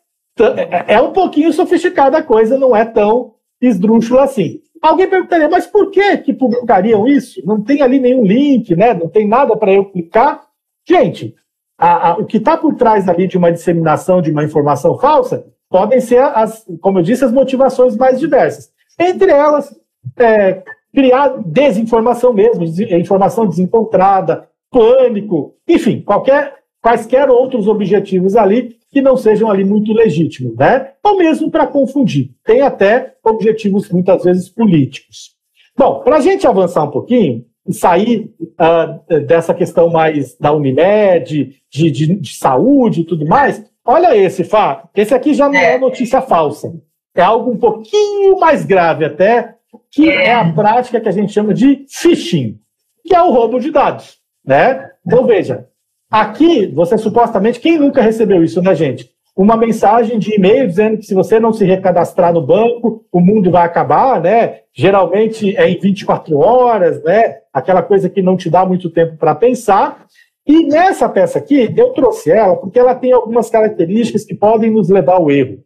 [0.86, 1.00] é.
[1.00, 4.60] Um pouquinho sofisticada a coisa, não é tão esdrúxula assim.
[4.82, 7.40] Alguém perguntaria, mas por que que publicariam isso?
[7.44, 8.92] Não tem ali nenhum link, né?
[8.92, 10.42] Não tem nada para eu clicar.
[10.86, 11.34] Gente,
[11.78, 15.46] a, a, o que está por trás ali de uma disseminação de uma informação falsa
[15.68, 18.70] podem ser, as, como eu disse, as motivações mais diversas.
[18.98, 19.74] Entre elas,
[20.18, 20.62] é,
[20.94, 26.54] criar desinformação mesmo, informação desencontrada, pânico, enfim, qualquer,
[26.86, 30.92] quaisquer outros objetivos ali que não sejam ali muito legítimos, né?
[31.02, 32.30] Ou mesmo para confundir.
[32.44, 35.34] Tem até objetivos muitas vezes políticos.
[35.76, 41.60] Bom, para a gente avançar um pouquinho e sair uh, dessa questão mais da Unimed,
[41.68, 44.88] de, de, de, saúde e tudo mais, olha esse, Fá.
[44.94, 46.72] Esse aqui já não é notícia falsa.
[47.16, 49.56] É algo um pouquinho mais grave até,
[49.90, 52.60] que é a prática que a gente chama de phishing,
[53.04, 54.88] que é o roubo de dados, né?
[55.04, 55.66] Então veja,
[56.10, 59.10] aqui você supostamente quem nunca recebeu isso, né, gente?
[59.36, 63.50] Uma mensagem de e-mail dizendo que se você não se recadastrar no banco, o mundo
[63.50, 64.60] vai acabar, né?
[64.72, 67.38] Geralmente é em 24 horas, né?
[67.52, 70.06] Aquela coisa que não te dá muito tempo para pensar.
[70.46, 74.88] E nessa peça aqui, eu trouxe ela porque ela tem algumas características que podem nos
[74.88, 75.58] levar ao erro.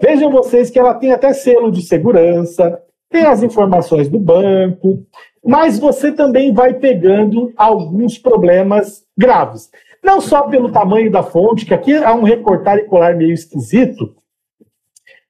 [0.00, 5.02] Vejam vocês que ela tem até selo de segurança, tem as informações do banco,
[5.48, 9.70] mas você também vai pegando alguns problemas graves.
[10.04, 14.14] Não só pelo tamanho da fonte, que aqui há um recortar e colar meio esquisito.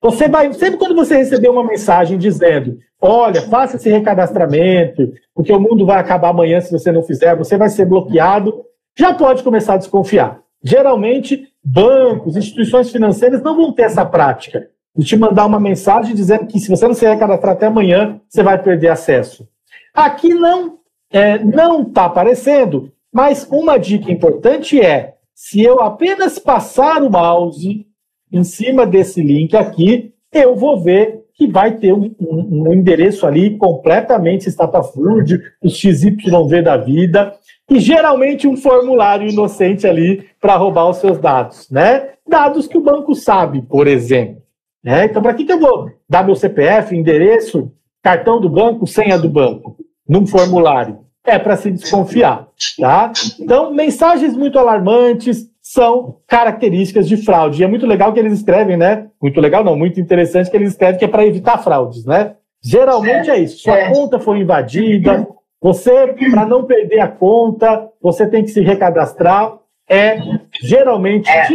[0.03, 5.61] Você vai, sempre quando você receber uma mensagem dizendo, olha, faça esse recadastramento, porque o
[5.61, 8.65] mundo vai acabar amanhã se você não fizer, você vai ser bloqueado,
[8.99, 10.41] já pode começar a desconfiar.
[10.65, 16.45] Geralmente, bancos, instituições financeiras não vão ter essa prática de te mandar uma mensagem dizendo
[16.49, 19.47] que se você não se recadastrar até amanhã, você vai perder acesso.
[19.95, 20.79] Aqui não
[21.11, 27.87] é, não está aparecendo, mas uma dica importante é, se eu apenas passar o mouse
[28.31, 33.27] em cima desse link aqui, eu vou ver que vai ter um, um, um endereço
[33.27, 37.35] ali completamente estapafúrdio, o XYV da vida,
[37.71, 42.11] e geralmente um formulário inocente ali para roubar os seus dados, né?
[42.27, 44.43] Dados que o banco sabe, por exemplo.
[44.83, 45.05] Né?
[45.05, 49.29] Então, para que, que eu vou dar meu CPF, endereço, cartão do banco, senha do
[49.29, 49.77] banco,
[50.09, 51.01] num formulário?
[51.25, 52.49] É para se desconfiar.
[52.79, 53.13] Tá?
[53.39, 57.61] Então, mensagens muito alarmantes são características de fraude.
[57.61, 59.09] E é muito legal que eles escrevem, né?
[59.21, 62.37] Muito legal, não, muito interessante que eles escrevem que é para evitar fraudes, né?
[62.63, 63.59] Geralmente é isso.
[63.59, 63.93] Sua é.
[63.93, 65.29] conta foi invadida,
[65.61, 69.59] você, para não perder a conta, você tem que se recadastrar.
[69.91, 70.19] É
[70.63, 71.47] geralmente é.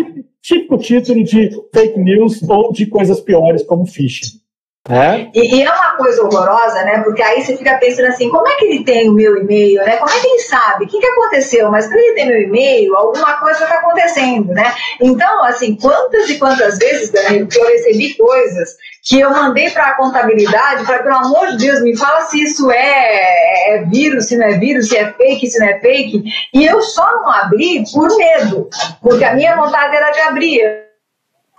[0.41, 4.42] Tipo título de fake news ou de coisas piores como phishing.
[4.89, 5.30] É.
[5.34, 7.02] E, e, é uma coisa horrorosa, né?
[7.04, 9.96] Porque aí você fica pensando assim, como é que ele tem o meu e-mail, né?
[9.96, 10.84] Como é que ele sabe?
[10.84, 11.72] O que, que aconteceu?
[11.72, 14.74] Mas quando ele tem meu e-mail, alguma coisa está acontecendo, né?
[15.00, 19.88] Então, assim, quantas e quantas vezes, Danilo, que eu recebi coisas que eu mandei para
[19.88, 24.38] a contabilidade para, pelo amor de Deus, me fala se isso é, é vírus, se
[24.38, 26.24] não é vírus, se é fake, se não é fake.
[26.54, 28.69] E eu só não abri por medo,
[29.02, 30.83] porque a minha vontade era de abrir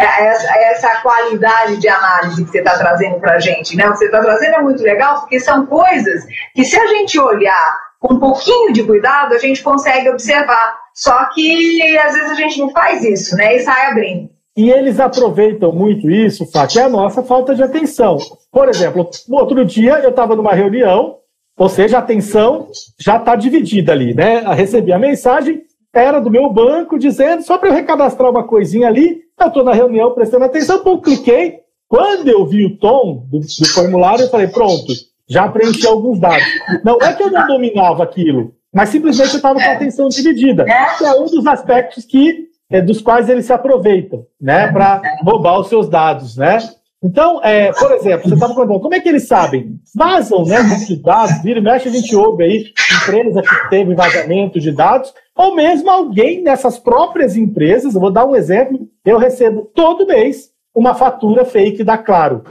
[0.00, 3.76] essa, essa qualidade de análise que você está trazendo para a gente.
[3.76, 3.86] Né?
[3.86, 7.18] O que você está trazendo é muito legal, porque são coisas que, se a gente
[7.18, 10.78] olhar com um pouquinho de cuidado, a gente consegue observar.
[10.94, 13.56] Só que, às vezes, a gente não faz isso, né?
[13.56, 14.30] E sai abrindo.
[14.56, 18.18] E eles aproveitam muito isso, Fá, que é a nossa falta de atenção.
[18.52, 21.16] Por exemplo, no outro dia eu estava numa reunião,
[21.58, 24.44] ou seja, a atenção já está dividida ali, né?
[24.44, 28.86] Eu recebi a mensagem, era do meu banco, dizendo, só para eu recadastrar uma coisinha
[28.86, 31.60] ali, eu estou na reunião prestando atenção, então cliquei.
[31.88, 34.92] Quando eu vi o tom do, do formulário, eu falei, pronto,
[35.28, 36.44] já preenchi alguns dados.
[36.84, 40.64] Não é que eu não dominava aquilo, mas simplesmente eu estava com a atenção dividida.
[40.64, 45.60] Que é um dos aspectos que, é, dos quais eles se aproveitam, né, para roubar
[45.60, 46.58] os seus dados, né?
[47.04, 49.78] Então, é, por exemplo, você estava contando, como é que eles sabem?
[49.94, 52.64] Vazam, né, muitos dados, vira e mexe, a gente ouve aí,
[53.02, 58.24] empresa que teve vazamento de dados, ou mesmo alguém nessas próprias empresas, eu vou dar
[58.24, 62.42] um exemplo, eu recebo todo mês uma fatura fake da Claro,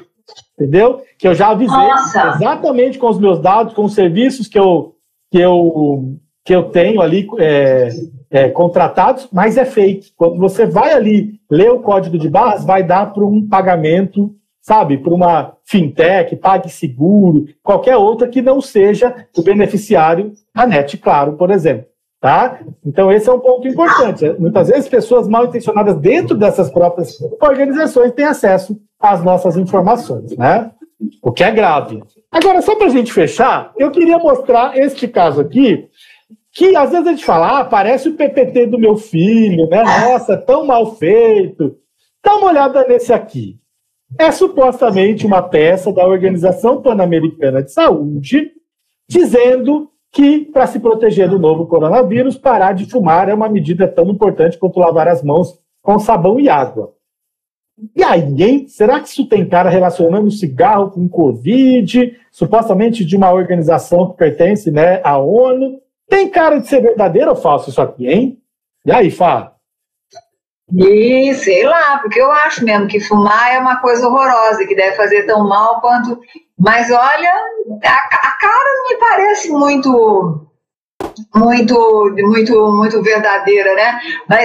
[0.53, 1.01] entendeu?
[1.17, 2.35] Que eu já avisei Nossa.
[2.35, 4.93] exatamente com os meus dados, com os serviços que eu,
[5.31, 7.89] que eu, que eu tenho ali é,
[8.29, 10.11] é, contratados, mas é fake.
[10.15, 14.97] Quando você vai ali ler o código de barras, vai dar para um pagamento sabe,
[14.97, 21.51] para uma fintech, PagSeguro, qualquer outra que não seja o beneficiário, a NET, claro, por
[21.51, 21.85] exemplo.
[22.21, 22.61] Tá?
[22.85, 24.33] Então, esse é um ponto importante.
[24.39, 30.71] Muitas vezes, pessoas mal intencionadas dentro dessas próprias organizações têm acesso às nossas informações, né?
[31.21, 32.01] O que é grave.
[32.31, 35.89] Agora, só para a gente fechar, eu queria mostrar este caso aqui,
[36.53, 39.83] que às vezes a gente fala, ah, parece o PPT do meu filho, né?
[39.83, 41.75] Nossa, tão mal feito.
[42.23, 43.59] Dá uma olhada nesse aqui.
[44.19, 48.51] É supostamente uma peça da Organização Pan-Americana de Saúde
[49.07, 54.09] dizendo que, para se proteger do novo coronavírus, parar de fumar é uma medida tão
[54.09, 56.93] importante quanto lavar as mãos com sabão e água.
[57.95, 58.67] E aí, hein?
[58.67, 64.69] Será que isso tem cara relacionando cigarro com Covid, supostamente de uma organização que pertence
[64.69, 65.81] né, à ONU?
[66.07, 68.37] Tem cara de ser verdadeiro ou falso isso aqui, hein?
[68.85, 69.52] E aí, Fá?
[70.71, 74.95] E sei lá, porque eu acho mesmo que fumar é uma coisa horrorosa, que deve
[74.95, 76.19] fazer tão mal quanto.
[76.57, 77.33] Mas olha,
[77.83, 80.47] a, a cara não me parece muito
[81.35, 83.99] muito, muito, muito verdadeira, né?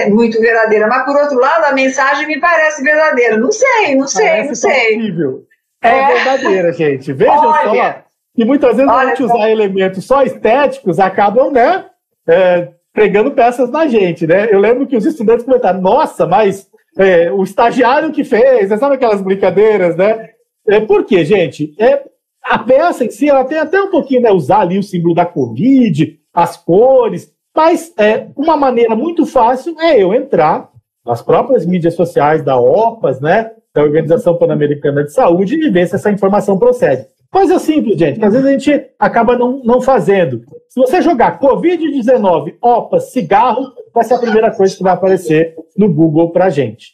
[0.09, 0.87] Muito verdadeira.
[0.87, 3.37] Mas por outro lado, a mensagem me parece verdadeira.
[3.37, 4.95] Não sei, não sei, parece não sei.
[4.95, 5.43] Possível.
[5.81, 7.13] É, é verdadeira, gente.
[7.13, 8.03] Veja olha, só
[8.35, 11.85] que muitas vezes olha, a gente usar elementos só estéticos acabam, né?
[12.27, 14.49] É, pregando peças na gente, né?
[14.51, 19.21] Eu lembro que os estudantes comentaram, nossa, mas é, o estagiário que fez, sabe aquelas
[19.21, 20.31] brincadeiras, né?
[20.67, 21.73] É, por quê, gente?
[21.79, 22.03] É,
[22.43, 25.25] a peça em si, ela tem até um pouquinho, né, usar ali o símbolo da
[25.25, 30.69] Covid, as cores, mas é, uma maneira muito fácil é eu entrar
[31.05, 35.95] nas próprias mídias sociais da OPAS, né, da Organização Pan-Americana de Saúde, e ver se
[35.95, 37.05] essa informação procede.
[37.31, 40.41] Coisa simples, gente, que às vezes a gente acaba não, não fazendo.
[40.67, 45.93] Se você jogar Covid-19, OPAS, cigarro, vai ser a primeira coisa que vai aparecer no
[45.93, 46.93] Google para gente.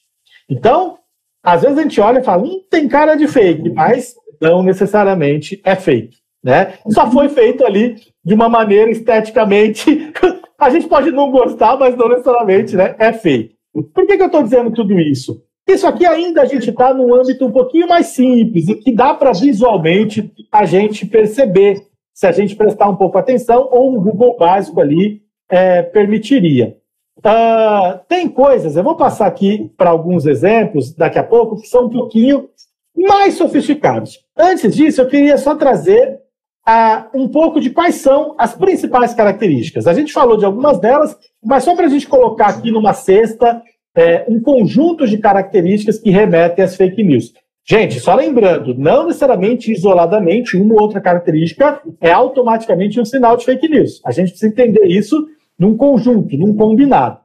[0.49, 0.97] Então,
[1.41, 5.61] às vezes a gente olha e fala, hum, tem cara de fake, mas não necessariamente
[5.63, 6.17] é fake.
[6.43, 6.73] Né?
[6.89, 10.11] Só foi feito ali de uma maneira esteticamente.
[10.59, 13.51] a gente pode não gostar, mas não necessariamente né, é feio.
[13.93, 15.41] Por que, que eu estou dizendo tudo isso?
[15.67, 19.13] Isso aqui ainda a gente está num âmbito um pouquinho mais simples e que dá
[19.13, 24.37] para visualmente a gente perceber, se a gente prestar um pouco atenção, ou um Google
[24.37, 26.77] básico ali é, permitiria.
[27.17, 31.85] Uh, tem coisas, eu vou passar aqui para alguns exemplos daqui a pouco, que são
[31.85, 32.49] um pouquinho
[32.95, 34.19] mais sofisticados.
[34.37, 36.19] Antes disso, eu queria só trazer
[36.65, 39.87] a, um pouco de quais são as principais características.
[39.87, 43.61] A gente falou de algumas delas, mas só para a gente colocar aqui numa cesta
[43.95, 47.33] é, um conjunto de características que remetem às fake news.
[47.67, 53.45] Gente, só lembrando, não necessariamente isoladamente uma ou outra característica é automaticamente um sinal de
[53.45, 54.01] fake news.
[54.05, 55.27] A gente precisa entender isso
[55.57, 57.19] num conjunto, num combinado.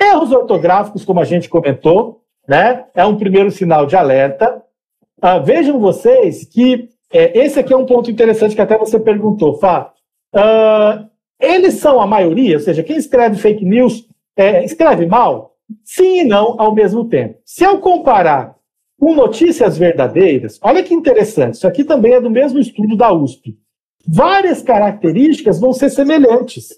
[0.00, 4.62] Erros ortográficos, como a gente comentou, né, é um primeiro sinal de alerta.
[5.20, 9.54] Ah, vejam vocês que é, esse aqui é um ponto interessante que até você perguntou,
[9.54, 9.92] Fá.
[10.32, 14.06] Uh, eles são a maioria, ou seja, quem escreve fake news
[14.36, 15.49] é, escreve mal?
[15.84, 17.38] Sim e não ao mesmo tempo.
[17.44, 18.56] Se eu comparar
[18.98, 23.58] com notícias verdadeiras, olha que interessante, isso aqui também é do mesmo estudo da USP.
[24.06, 26.68] Várias características vão ser semelhantes.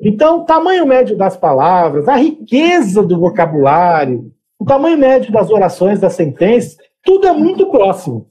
[0.00, 6.00] Então, o tamanho médio das palavras, a riqueza do vocabulário, o tamanho médio das orações,
[6.00, 8.28] das sentenças, tudo é muito próximo.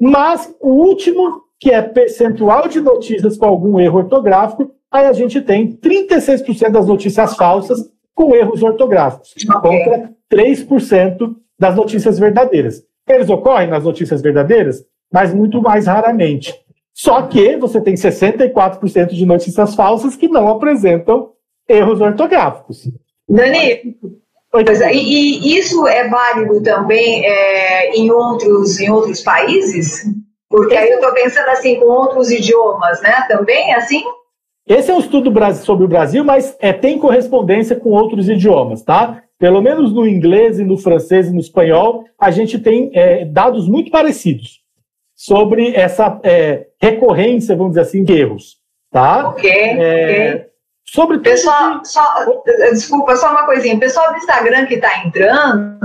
[0.00, 5.40] Mas o último, que é percentual de notícias com algum erro ortográfico, aí a gente
[5.40, 12.82] tem 36% das notícias falsas com erros ortográficos, contra 3% das notícias verdadeiras.
[13.08, 16.54] Eles ocorrem nas notícias verdadeiras, mas muito mais raramente.
[16.92, 21.32] Só que você tem 64% de notícias falsas que não apresentam
[21.68, 22.88] erros ortográficos.
[23.28, 23.96] Dani,
[24.62, 30.04] Pois é, e, e, isso é válido também é, em, outros, em outros países?
[30.48, 33.24] Porque aí eu estou pensando assim, com outros idiomas, né?
[33.26, 34.00] Também assim?
[34.66, 39.22] Esse é um estudo sobre o Brasil, mas é, tem correspondência com outros idiomas, tá?
[39.38, 43.68] Pelo menos no inglês e no francês e no espanhol, a gente tem é, dados
[43.68, 44.62] muito parecidos
[45.14, 48.56] sobre essa é, recorrência, vamos dizer assim, de erros,
[48.90, 49.28] tá?
[49.28, 50.53] Ok, é, ok.
[50.86, 52.02] Sobre pessoal, só,
[52.72, 53.78] desculpa, só uma coisinha.
[53.78, 55.78] Pessoal do Instagram que está entrando,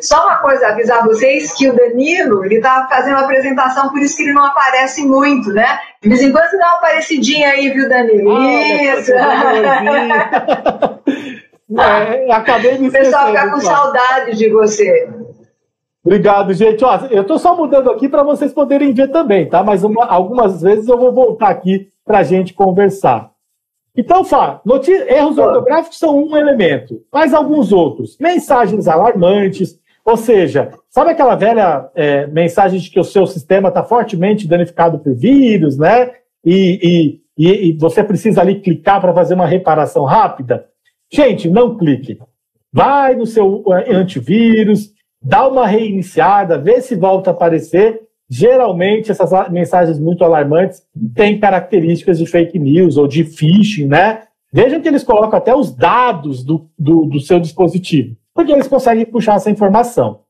[0.00, 4.16] só uma coisa, avisar vocês que o Danilo, ele tá fazendo uma apresentação, por isso
[4.16, 5.80] que ele não aparece muito, né?
[6.00, 8.36] De vez em quando você dá uma aparecidinha aí, viu, Danilo?
[8.36, 9.12] Ah, isso!
[11.76, 15.10] é, acabei me O pessoal fica com saudade de você.
[16.04, 16.84] Obrigado, gente.
[16.84, 19.64] Ó, eu estou só mudando aqui para vocês poderem ver também, tá?
[19.64, 23.33] Mas uma, algumas vezes eu vou voltar aqui para a gente conversar.
[23.96, 24.60] Então, Fá,
[25.08, 28.18] erros ortográficos são um elemento, mas alguns outros.
[28.18, 33.84] Mensagens alarmantes, ou seja, sabe aquela velha é, mensagem de que o seu sistema está
[33.84, 36.10] fortemente danificado por vírus, né?
[36.44, 40.66] E, e, e, e você precisa ali clicar para fazer uma reparação rápida?
[41.10, 42.18] Gente, não clique.
[42.72, 44.92] Vai no seu é, antivírus,
[45.22, 50.82] dá uma reiniciada, vê se volta a aparecer Geralmente, essas mensagens muito alarmantes
[51.14, 54.22] têm características de fake news ou de phishing, né?
[54.52, 59.04] Vejam que eles colocam até os dados do, do, do seu dispositivo, porque eles conseguem
[59.04, 60.20] puxar essa informação.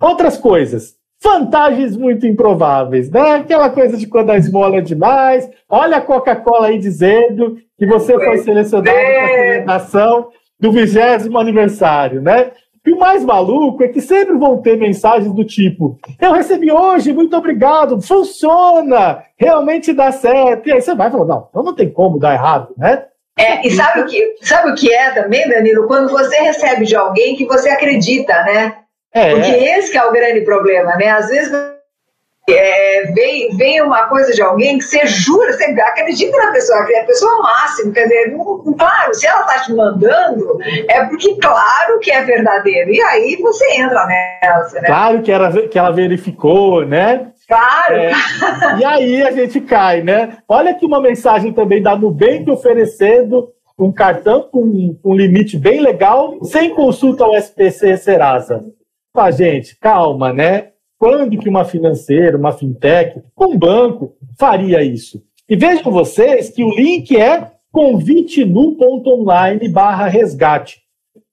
[0.00, 3.36] Outras coisas, vantagens muito improváveis, né?
[3.36, 5.48] Aquela coisa de quando a esmola é demais.
[5.68, 10.28] Olha a Coca-Cola aí dizendo que você foi selecionado para a celebração
[10.58, 12.52] do vigésimo aniversário, né?
[12.84, 17.12] E o mais maluco é que sempre vão ter mensagens do tipo: eu recebi hoje,
[17.12, 20.68] muito obrigado, funciona, realmente dá certo.
[20.68, 23.04] E aí você vai falar: não, então não tem como dar errado, né?
[23.38, 25.86] É, e sabe o, que, sabe o que é também, Danilo?
[25.86, 28.76] Quando você recebe de alguém que você acredita, né?
[29.14, 29.34] É.
[29.34, 31.10] Porque esse é o grande problema, né?
[31.10, 31.52] Às vezes
[32.50, 36.92] é, vem, vem uma coisa de alguém que você jura, você acredita na pessoa, que
[36.92, 41.36] é a pessoa máxima, quer dizer, não, claro, se ela está te mandando, é porque
[41.36, 42.90] claro que é verdadeiro.
[42.90, 44.86] E aí você entra nessa, né?
[44.86, 47.28] Claro que ela, que ela verificou, né?
[47.46, 47.94] Claro!
[47.94, 48.12] É,
[48.78, 50.38] e aí a gente cai, né?
[50.48, 56.38] Olha aqui uma mensagem também da Nubank oferecendo um cartão com um limite bem legal,
[56.44, 58.64] sem consulta ao SPC Serasa.
[59.14, 60.71] Ah, gente, calma, né?
[61.02, 65.20] Quando que uma financeira, uma fintech, um banco faria isso?
[65.48, 70.80] E vejam vocês que o link é convitenu.online barra resgate.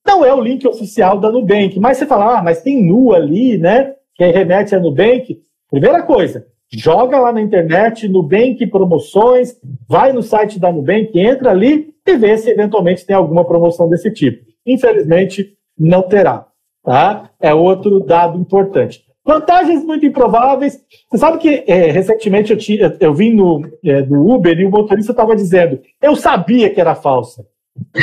[0.03, 3.59] Não é o link oficial da Nubank, mas você fala, ah, mas tem nu ali,
[3.59, 3.93] né?
[4.15, 5.39] Que remete a Nubank.
[5.69, 9.55] Primeira coisa, joga lá na internet, Nubank Promoções,
[9.87, 14.09] vai no site da Nubank, entra ali e vê se eventualmente tem alguma promoção desse
[14.11, 14.43] tipo.
[14.65, 16.47] Infelizmente, não terá.
[16.83, 17.29] Tá?
[17.39, 19.07] É outro dado importante.
[19.29, 20.83] Vantagens muito improváveis.
[21.07, 24.71] Você sabe que é, recentemente eu, tinha, eu vim no, é, no Uber e o
[24.71, 27.45] motorista estava dizendo: eu sabia que era falsa.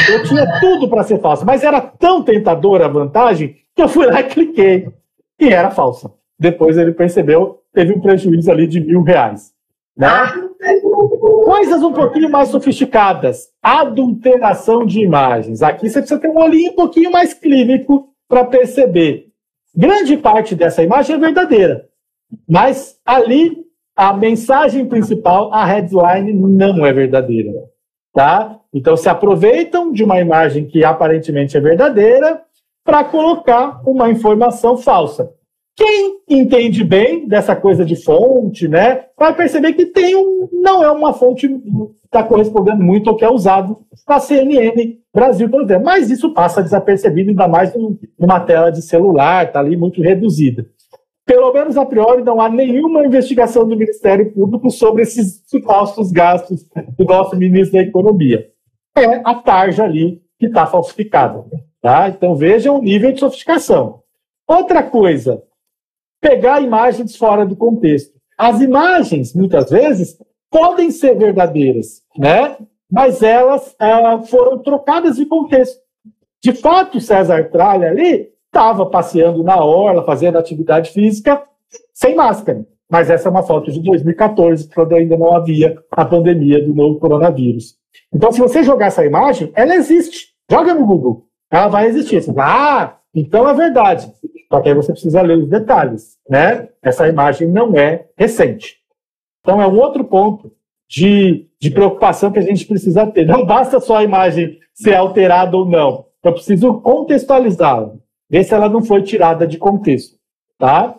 [0.08, 4.06] Eu tinha tudo para ser falsa, mas era tão tentadora a vantagem que eu fui
[4.06, 4.88] lá e cliquei.
[5.40, 6.12] E era falsa.
[6.38, 9.52] Depois ele percebeu, teve um prejuízo ali de mil reais.
[9.96, 10.08] Né?
[11.44, 13.48] Coisas um pouquinho mais sofisticadas.
[13.60, 15.60] Adulteração de imagens.
[15.60, 19.25] Aqui você precisa ter um olhinho um pouquinho mais clínico para perceber.
[19.76, 21.86] Grande parte dessa imagem é verdadeira,
[22.48, 27.52] mas ali a mensagem principal, a headline, não é verdadeira.
[28.12, 28.58] Tá?
[28.72, 32.42] Então se aproveitam de uma imagem que aparentemente é verdadeira
[32.82, 35.35] para colocar uma informação falsa.
[35.76, 40.90] Quem entende bem dessa coisa de fonte, né, vai perceber que tem um, não é
[40.90, 41.70] uma fonte que
[42.04, 43.76] está correspondendo muito ao que é usado
[44.08, 45.84] na CNN Brasil, por exemplo.
[45.84, 47.74] Mas isso passa desapercebido, ainda mais
[48.18, 50.66] numa tela de celular, está ali muito reduzida.
[51.26, 56.64] Pelo menos a priori, não há nenhuma investigação do Ministério Público sobre esses supostos gastos
[56.96, 58.46] do nosso ministro da Economia.
[58.96, 61.44] É a tarja ali que está falsificada.
[61.82, 62.08] Tá?
[62.08, 64.00] Então vejam o nível de sofisticação.
[64.46, 65.42] Outra coisa,
[66.26, 68.12] pegar imagens fora do contexto.
[68.36, 70.18] As imagens, muitas vezes,
[70.50, 72.56] podem ser verdadeiras, né?
[72.90, 75.80] mas elas uh, foram trocadas de contexto.
[76.42, 81.42] De fato, César Tralha ali estava passeando na orla, fazendo atividade física,
[81.94, 82.66] sem máscara.
[82.90, 86.98] Mas essa é uma foto de 2014, quando ainda não havia a pandemia do novo
[86.98, 87.76] coronavírus.
[88.12, 90.28] Então, se você jogar essa imagem, ela existe.
[90.50, 91.26] Joga no Google.
[91.50, 92.22] Ela vai existir.
[92.36, 94.12] Ah, então é verdade.
[94.52, 96.68] Só que aí você precisa ler os detalhes, né?
[96.82, 98.76] Essa imagem não é recente.
[99.40, 100.52] Então é um outro ponto
[100.88, 103.26] de, de preocupação que a gente precisa ter.
[103.26, 106.06] Não basta só a imagem ser alterada ou não.
[106.22, 107.94] Eu preciso contextualizá-la.
[108.28, 110.18] Ver se ela não foi tirada de contexto,
[110.58, 110.96] tá?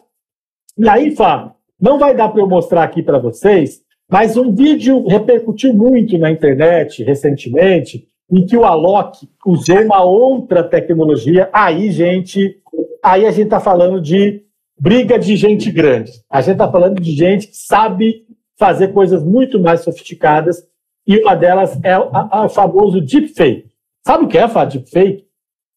[0.78, 5.06] E aí, Fábio, não vai dar para eu mostrar aqui para vocês, mas um vídeo
[5.06, 11.50] repercutiu muito na internet recentemente, em que o Alok usou uma outra tecnologia.
[11.54, 12.62] Aí, gente,
[13.04, 14.44] aí a gente está falando de
[14.80, 16.12] briga de gente grande.
[16.30, 18.26] A gente está falando de gente que sabe
[18.58, 20.64] fazer coisas muito mais sofisticadas
[21.08, 23.72] e uma delas é o famoso deepfake.
[24.06, 25.26] Sabe o que é, Fá, deepfake?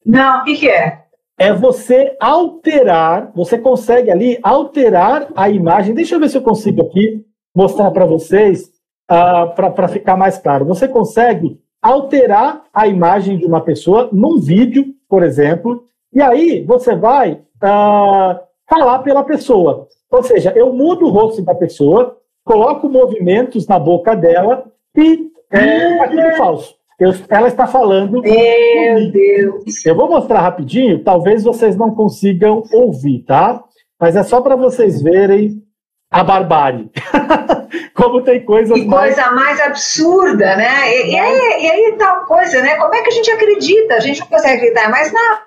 [0.05, 1.05] Não, o que, que é?
[1.39, 5.95] É você alterar, você consegue ali alterar a imagem.
[5.95, 7.25] Deixa eu ver se eu consigo aqui
[7.55, 8.65] mostrar para vocês,
[9.11, 10.67] uh, ah, para ficar mais claro.
[10.67, 16.95] Você consegue alterar a imagem de uma pessoa num vídeo, por exemplo, e aí você
[16.95, 19.87] vai uh, falar pela pessoa.
[20.11, 24.65] Ou seja, eu mudo o rosto da pessoa, coloco movimentos na boca dela
[24.97, 26.75] e é aquilo falso.
[26.99, 28.21] Eu, ela está falando.
[28.21, 29.87] Meu Deus!
[29.87, 33.65] Eu vou mostrar rapidinho, talvez vocês não consigam ouvir, tá?
[33.99, 35.63] Mas é só para vocês verem
[36.11, 36.91] a barbárie.
[37.95, 39.15] Como tem coisas que mais...
[39.15, 40.91] coisa mais absurda, né?
[40.93, 42.77] E, e, aí, e aí tal coisa, né?
[42.77, 43.95] Como é que a gente acredita?
[43.95, 45.43] A gente não consegue acreditar mais nada.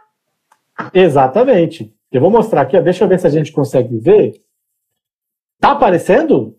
[0.94, 1.94] Exatamente.
[2.12, 2.82] Eu vou mostrar aqui, ó.
[2.82, 4.42] deixa eu ver se a gente consegue ver.
[5.60, 6.58] Tá aparecendo?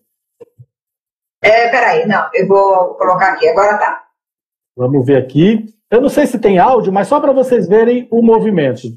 [1.40, 4.04] É, peraí, não, eu vou colocar aqui, agora tá.
[4.76, 5.66] Vamos ver aqui.
[5.90, 8.88] Eu não sei se tem áudio, mas só para vocês verem o movimento.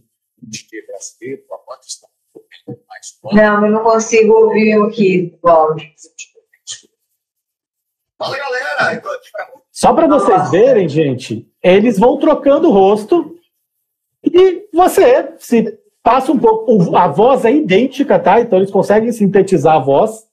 [0.41, 2.06] De que brasileiro, a está
[3.31, 5.87] Não, eu não consigo ouvir aqui o áudio.
[8.17, 9.01] Fala, galera!
[9.71, 13.35] Só para vocês verem, gente, eles vão trocando o rosto
[14.23, 16.95] e você se passa um pouco.
[16.95, 18.41] A voz é idêntica, tá?
[18.41, 20.25] Então eles conseguem sintetizar a voz.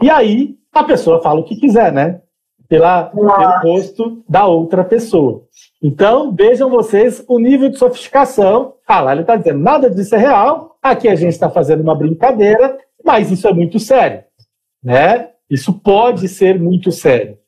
[0.00, 2.20] E aí a pessoa fala o que quiser, né?
[2.68, 3.28] Pela, pelo
[3.60, 5.44] rosto da outra pessoa.
[5.82, 8.74] Então, vejam vocês o nível de sofisticação.
[8.92, 11.94] Ah, lá ele está dizendo, nada disso é real, aqui a gente está fazendo uma
[11.94, 14.22] brincadeira, mas isso é muito sério.
[14.84, 15.30] Né?
[15.48, 17.38] Isso pode ser muito sério.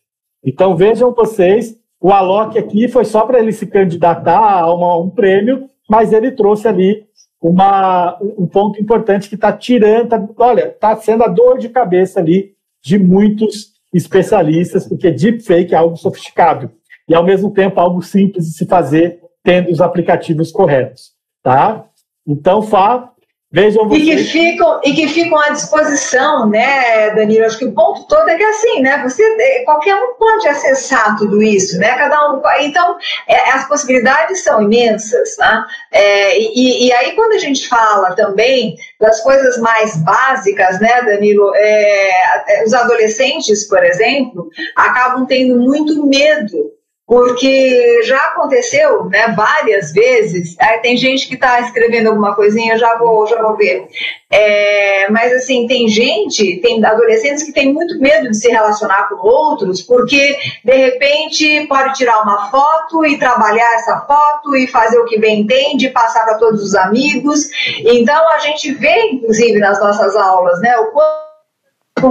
[0.43, 5.11] Então, vejam vocês, o Alok aqui foi só para ele se candidatar a uma, um
[5.11, 7.05] prêmio, mas ele trouxe ali
[7.39, 12.21] uma, um ponto importante que está tirando, tá, olha, está sendo a dor de cabeça
[12.21, 16.71] ali de muitos especialistas, porque deepfake é algo sofisticado
[17.07, 21.14] e, ao mesmo tempo, algo simples de se fazer tendo os aplicativos corretos,
[21.45, 21.85] tá?
[22.27, 23.15] Então, Fá,
[23.55, 24.03] Vejam vocês.
[24.03, 27.45] E que, ficam, e que ficam à disposição, né, Danilo?
[27.45, 29.01] Acho que o ponto todo é que assim, né?
[29.05, 31.95] Você, é, qualquer um pode acessar tudo isso, né?
[31.97, 32.43] Cada um.
[32.63, 32.97] Então,
[33.29, 35.65] é, as possibilidades são imensas, né?
[35.93, 41.53] É, e, e, aí, quando a gente fala também das coisas mais básicas, né, Danilo?
[41.55, 46.74] É, é os adolescentes, por exemplo, acabam tendo muito medo
[47.07, 50.57] porque já aconteceu né, várias vezes.
[50.59, 53.87] Aí tem gente que está escrevendo alguma coisinha, já vou, já vou ver.
[54.31, 59.17] É, mas assim, tem gente, tem adolescentes que têm muito medo de se relacionar com
[59.17, 65.05] outros, porque de repente pode tirar uma foto e trabalhar essa foto e fazer o
[65.05, 67.51] que bem entende, passar para todos os amigos.
[67.81, 71.25] Então a gente vê, inclusive, nas nossas aulas, né, o quanto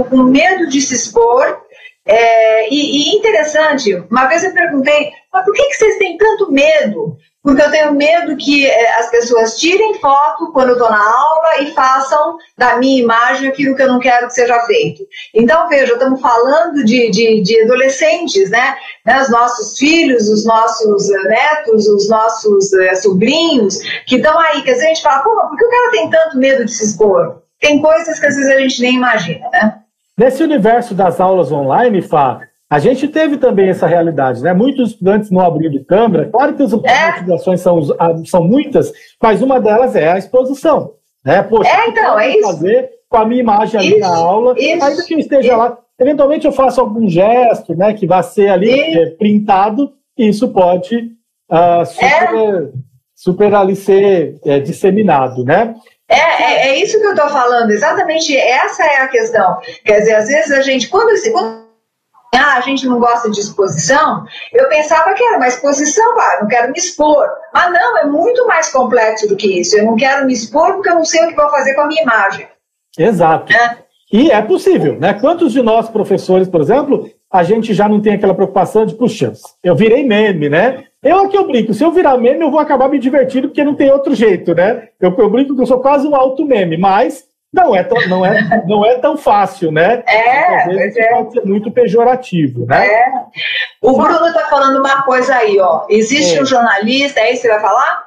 [0.08, 1.63] com medo de se expor
[2.06, 6.52] é, e, e, interessante, uma vez eu perguntei, mas por que, que vocês têm tanto
[6.52, 7.16] medo?
[7.42, 11.60] Porque eu tenho medo que é, as pessoas tirem foto quando eu estou na aula
[11.60, 15.02] e façam da minha imagem aquilo que eu não quero que seja feito.
[15.34, 18.76] Então, veja, estamos falando de, de, de adolescentes, né?
[19.04, 19.20] né?
[19.22, 24.62] Os nossos filhos, os nossos eh, netos, os nossos é, sobrinhos, que estão aí.
[24.62, 26.72] Quer dizer, a gente fala, pô, mas por que o cara tem tanto medo de
[26.72, 27.42] se expor?
[27.60, 29.83] Tem coisas que às vezes a gente nem imagina, né?
[30.16, 32.40] Nesse universo das aulas online, Fá,
[32.70, 34.52] a gente teve também essa realidade, né?
[34.52, 36.28] Muitos estudantes não abrindo câmera.
[36.30, 37.12] Claro que as é.
[37.12, 37.80] motivações são,
[38.24, 38.92] são muitas,
[39.22, 40.92] mas uma delas é a exposição.
[41.24, 41.42] Né?
[41.42, 42.42] Poxa, é, então, é isso.
[42.42, 45.56] fazer com a minha imagem ali isso, na aula, isso, ainda que eu esteja isso.
[45.56, 45.78] lá.
[45.98, 47.94] Eventualmente eu faço algum gesto, né?
[47.94, 51.12] Que vai ser ali é, printado, e isso pode
[51.50, 52.68] uh, super, é.
[53.14, 55.74] super ali ser é, disseminado, né?
[56.08, 59.58] É, é, é, isso que eu estou falando, exatamente essa é a questão.
[59.84, 61.64] Quer dizer, às vezes a gente, quando, quando
[62.34, 66.48] ah, a gente não gosta de exposição, eu pensava que era uma exposição, ah, não
[66.48, 67.26] quero me expor.
[67.52, 69.76] Mas não, é muito mais complexo do que isso.
[69.76, 71.86] Eu não quero me expor porque eu não sei o que vou fazer com a
[71.86, 72.48] minha imagem.
[72.98, 73.52] Exato.
[73.52, 73.78] É.
[74.12, 75.14] E é possível, né?
[75.14, 79.32] Quantos de nós, professores, por exemplo, a gente já não tem aquela preocupação de, puxa,
[79.62, 80.84] eu virei meme, né?
[81.04, 83.74] Eu aqui eu brinco, se eu virar meme, eu vou acabar me divertindo, porque não
[83.74, 84.88] tem outro jeito, né?
[84.98, 88.24] Eu, eu brinco que eu sou quase um alto meme, mas não é tão, não
[88.24, 90.02] é, não é tão fácil, né?
[90.08, 91.14] É, Às vezes é.
[91.14, 92.86] pode ser muito pejorativo, né?
[92.86, 93.12] É.
[93.82, 95.84] O Bruno está falando uma coisa aí, ó.
[95.90, 96.42] Existe é.
[96.42, 98.04] um jornalista, é isso que você vai falar?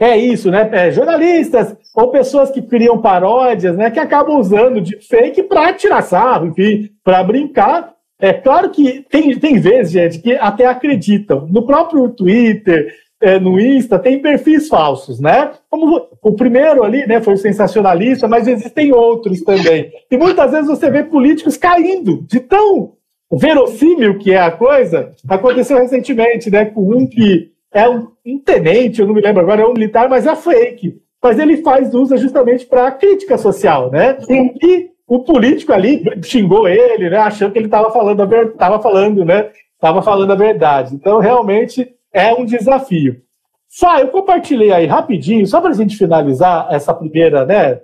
[0.00, 0.68] É isso, né?
[0.72, 3.90] É, jornalistas ou pessoas que criam paródias, né?
[3.90, 9.38] Que acabam usando de fake para tirar sarro, enfim, para brincar é claro que tem,
[9.38, 11.46] tem vezes, gente, que até acreditam.
[11.50, 15.52] No próprio Twitter, é, no Insta, tem perfis falsos, né?
[15.68, 19.90] Como o primeiro ali, né, foi o sensacionalista, mas existem outros também.
[20.10, 22.92] E muitas vezes você vê políticos caindo de tão
[23.30, 25.12] verossímil que é a coisa.
[25.28, 29.62] Aconteceu recentemente, né, com um que é um, um tenente, eu não me lembro agora,
[29.62, 31.00] é um militar, mas é fake.
[31.22, 34.16] Mas ele faz uso justamente para crítica social, né?
[34.62, 39.24] E o político ali xingou ele, né, achando que ele estava falando, a tava falando,
[39.24, 40.94] né, estava falando a verdade.
[40.94, 43.20] Então, realmente, é um desafio.
[43.68, 47.80] Só, eu compartilhei aí rapidinho, só para a gente finalizar essa primeira né,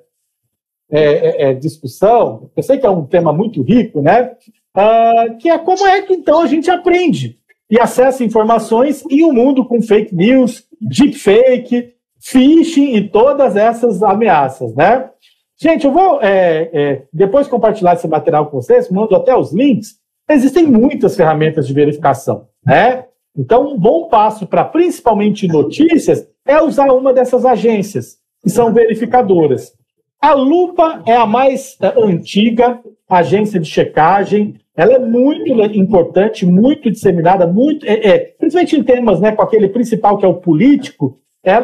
[0.88, 4.30] é, é, é, discussão, eu sei que é um tema muito rico, né,
[4.76, 9.32] uh, que é como é que então a gente aprende e acessa informações em um
[9.32, 15.10] mundo com fake news, deepfake, phishing e todas essas ameaças, né?
[15.58, 19.96] Gente, eu vou é, é, depois compartilhar esse material com vocês, mando até os links.
[20.28, 23.06] Existem muitas ferramentas de verificação, né?
[23.36, 29.72] Então, um bom passo para principalmente notícias é usar uma dessas agências, que são verificadoras.
[30.20, 36.90] A Lupa é a mais é, antiga agência de checagem, ela é muito importante, muito
[36.90, 41.18] disseminada, muito, é, é, principalmente em temas né, com aquele principal que é o político,
[41.42, 41.60] é,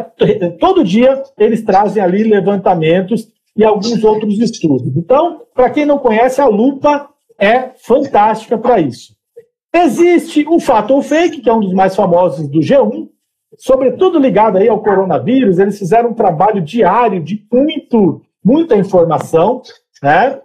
[0.58, 4.96] todo dia eles trazem ali levantamentos e alguns outros estudos.
[4.96, 9.14] Então, para quem não conhece, a lupa é fantástica para isso.
[9.74, 13.08] Existe o fato ou fake, que é um dos mais famosos do G1,
[13.58, 19.62] sobretudo ligado aí ao coronavírus, eles fizeram um trabalho diário de muito, muita informação,
[20.02, 20.40] né?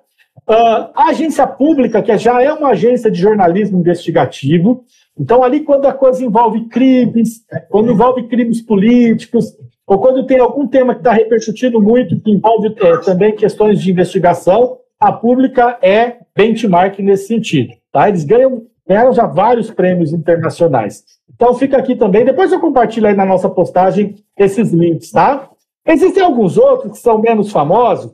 [0.48, 4.86] Uh, a agência pública, que já é uma agência de jornalismo investigativo,
[5.20, 9.58] então ali quando a coisa envolve crimes, quando envolve crimes políticos,
[9.88, 13.90] ou quando tem algum tema que está repercutindo muito, que envolve é, também questões de
[13.90, 17.74] investigação, a pública é benchmark nesse sentido.
[17.90, 18.10] Tá?
[18.10, 21.06] Eles ganham, ganharam já vários prêmios internacionais.
[21.34, 25.50] Então fica aqui também, depois eu compartilho aí na nossa postagem esses links, tá?
[25.86, 28.12] Existem alguns outros que são menos famosos,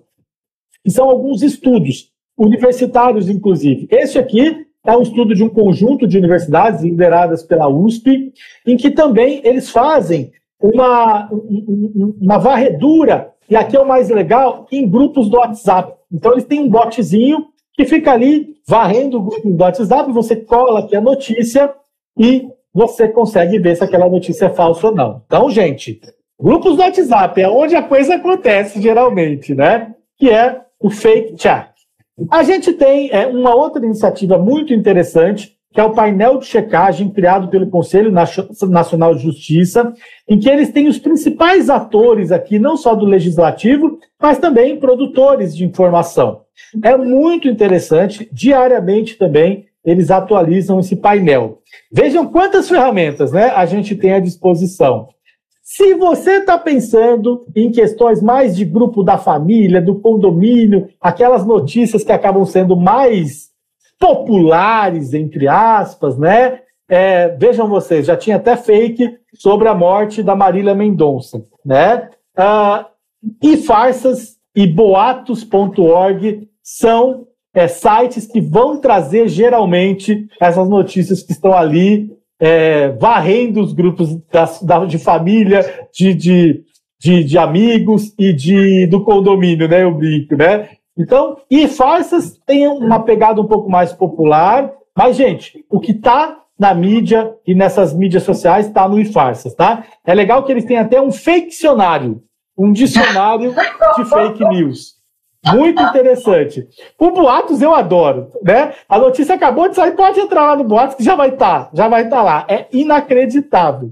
[0.84, 3.88] que são alguns estudos, universitários inclusive.
[3.90, 8.34] Esse aqui é um estudo de um conjunto de universidades lideradas pela USP,
[8.68, 10.32] em que também eles fazem
[10.64, 11.30] uma,
[12.22, 15.93] uma varredura, e aqui é o mais legal, em grupos do WhatsApp.
[16.09, 20.80] Então, eles têm um botzinho que fica ali varrendo o grupo do WhatsApp, você cola
[20.80, 21.74] aqui a notícia
[22.18, 25.22] e você consegue ver se aquela notícia é falsa ou não.
[25.26, 25.99] Então, gente,
[26.39, 29.93] grupos do WhatsApp é onde a coisa acontece geralmente, né?
[30.18, 31.74] Que é o fake chat.
[32.32, 37.10] A gente tem é, uma outra iniciativa muito interessante que é o painel de checagem
[37.10, 38.12] criado pelo Conselho
[38.70, 39.92] Nacional de Justiça,
[40.30, 45.58] em que eles têm os principais atores aqui, não só do legislativo, mas também produtores
[45.58, 46.42] de informação.
[46.84, 51.60] É muito interessante, diariamente também eles atualizam esse painel.
[51.92, 55.10] Vejam quantas ferramentas né, a gente tem à disposição.
[55.62, 62.04] Se você está pensando em questões mais de grupo da família, do condomínio, aquelas notícias
[62.04, 63.53] que acabam sendo mais
[64.00, 66.60] populares, entre aspas, né?
[66.89, 72.10] É, vejam vocês, já tinha até fake sobre a morte da Marília Mendonça, né?
[72.36, 72.88] Ah,
[73.41, 81.54] e farsas e boatos.org são é, sites que vão trazer geralmente essas notícias que estão
[81.54, 85.62] ali é, varrendo os grupos das, da, de família,
[85.94, 86.64] de, de,
[87.00, 89.84] de, de, amigos e de, do condomínio, né?
[89.84, 90.70] Eu brinco, né?
[90.98, 96.39] Então, e farsas têm uma pegada um pouco mais popular, mas, gente, o que está
[96.58, 99.84] na mídia e nessas mídias sociais está no e-farsas, tá?
[100.06, 102.22] É legal que eles têm até um dicionário,
[102.58, 103.54] um dicionário
[103.98, 104.94] de fake news.
[105.46, 106.66] Muito interessante.
[106.98, 108.74] O Boatos eu adoro, né?
[108.88, 111.72] A notícia acabou de sair, pode entrar lá no Boatos que já vai estar, tá,
[111.74, 112.46] já vai estar tá lá.
[112.48, 113.91] É inacreditável,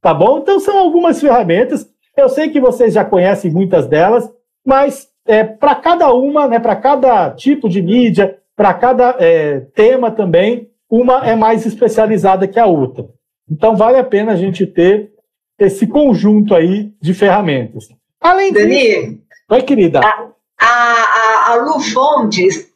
[0.00, 0.38] tá bom?
[0.38, 1.88] Então são algumas ferramentas.
[2.16, 4.30] Eu sei que vocês já conhecem muitas delas,
[4.64, 10.10] mas é, para cada uma, né, para cada tipo de mídia, para cada é, tema
[10.10, 13.06] também, uma é mais especializada que a outra.
[13.50, 15.10] Então vale a pena a gente ter
[15.58, 17.88] esse conjunto aí de ferramentas.
[18.20, 19.18] Além Dani, disso.
[19.50, 20.00] Oi, querida.
[20.00, 20.28] A,
[20.60, 22.71] a, a Lu Fontes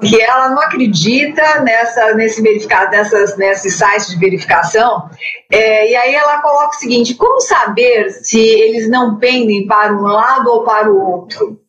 [0.00, 5.08] que ela não acredita nessa, nesse verificado, nessas, nesses sites de verificação.
[5.50, 10.02] É, e aí ela coloca o seguinte: como saber se eles não pendem para um
[10.02, 11.60] lado ou para o outro?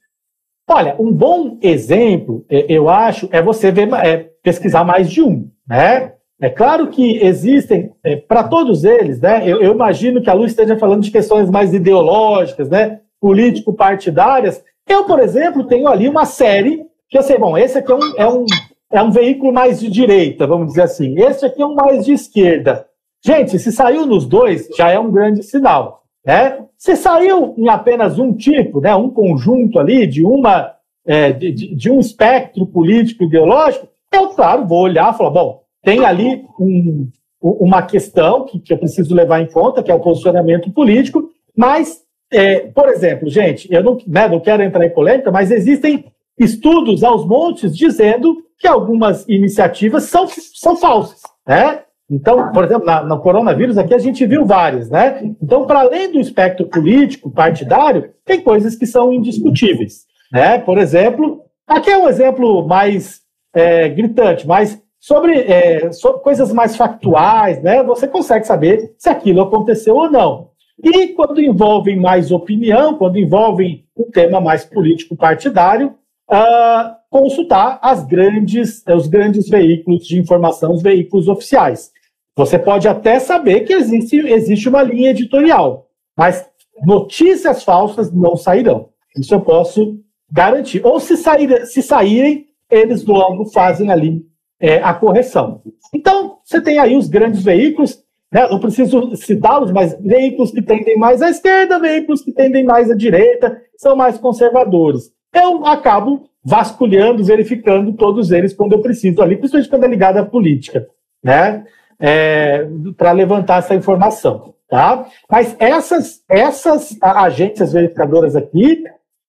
[0.69, 5.49] Olha, um bom exemplo, é, eu acho, é você ver, é, pesquisar mais de um,
[5.67, 6.13] né?
[6.39, 9.41] É claro que existem, é, para todos eles, né?
[9.45, 12.99] Eu, eu, imagino que a Lu esteja falando de questões mais ideológicas, né?
[13.19, 14.61] Político-partidárias.
[14.87, 18.27] Eu, por exemplo, tenho ali uma série eu sei, bom, esse aqui é um, é
[18.27, 18.45] um,
[18.91, 21.17] é um veículo mais de direita, vamos dizer assim.
[21.19, 22.85] Esse aqui é um mais de esquerda.
[23.25, 26.03] Gente, se saiu nos dois, já é um grande sinal.
[26.25, 26.59] Né?
[26.77, 30.73] Se saiu em apenas um tipo, né, um conjunto ali de, uma,
[31.05, 36.05] é, de, de, um espectro político ideológico, eu, claro, vou olhar e falar, bom, tem
[36.05, 37.09] ali um,
[37.41, 42.01] uma questão que, que eu preciso levar em conta, que é o posicionamento político, mas,
[42.31, 46.05] é, por exemplo, gente, eu não, né, não quero entrar em polêmica, mas existem
[46.37, 51.81] estudos aos montes dizendo que algumas iniciativas são, são falsas, né?
[52.09, 55.35] Então, por exemplo, na, no coronavírus aqui a gente viu várias, né?
[55.41, 60.57] Então, para além do espectro político, partidário, tem coisas que são indiscutíveis, né?
[60.57, 63.21] Por exemplo, aqui é um exemplo mais
[63.53, 67.83] é, gritante, mas sobre, é, sobre coisas mais factuais, né?
[67.83, 70.51] Você consegue saber se aquilo aconteceu ou não.
[70.81, 75.95] E quando envolvem mais opinião, quando envolvem um tema mais político partidário,
[76.29, 81.91] uh, consultar as grandes, eh, os grandes veículos de informação, os veículos oficiais.
[82.35, 86.47] Você pode até saber que existe, existe uma linha editorial, mas
[86.85, 88.89] notícias falsas não sairão.
[89.17, 89.99] Isso eu posso
[90.31, 90.85] garantir.
[90.85, 94.23] Ou se, sair, se saírem, eles logo fazem ali
[94.59, 95.61] é, a correção.
[95.93, 98.03] Então, você tem aí os grandes veículos.
[98.31, 102.91] né, não preciso citá-los, mas veículos que tendem mais à esquerda, veículos que tendem mais
[102.91, 105.11] à direita, são mais conservadores.
[105.37, 110.25] Eu acabo vasculhando, verificando todos eles quando eu preciso ali, principalmente quando é ligado à
[110.25, 110.87] política,
[111.23, 111.65] né?
[111.99, 115.05] É, para levantar essa informação, tá?
[115.29, 118.83] Mas essas, essas agências verificadoras aqui,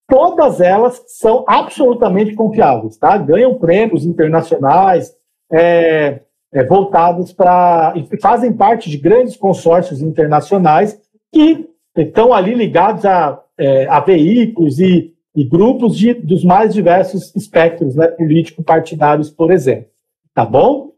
[0.06, 3.16] todas elas são absolutamente confiáveis, tá?
[3.16, 5.12] Ganham prêmios internacionais,
[5.52, 6.20] é,
[6.52, 7.94] é, voltados para.
[8.20, 10.98] fazem parte de grandes consórcios internacionais
[11.32, 17.32] que estão ali ligados a, é, a veículos e, e grupos de, dos mais diversos
[17.36, 19.86] espectros né, político-partidários, por exemplo.
[20.34, 20.90] Tá bom?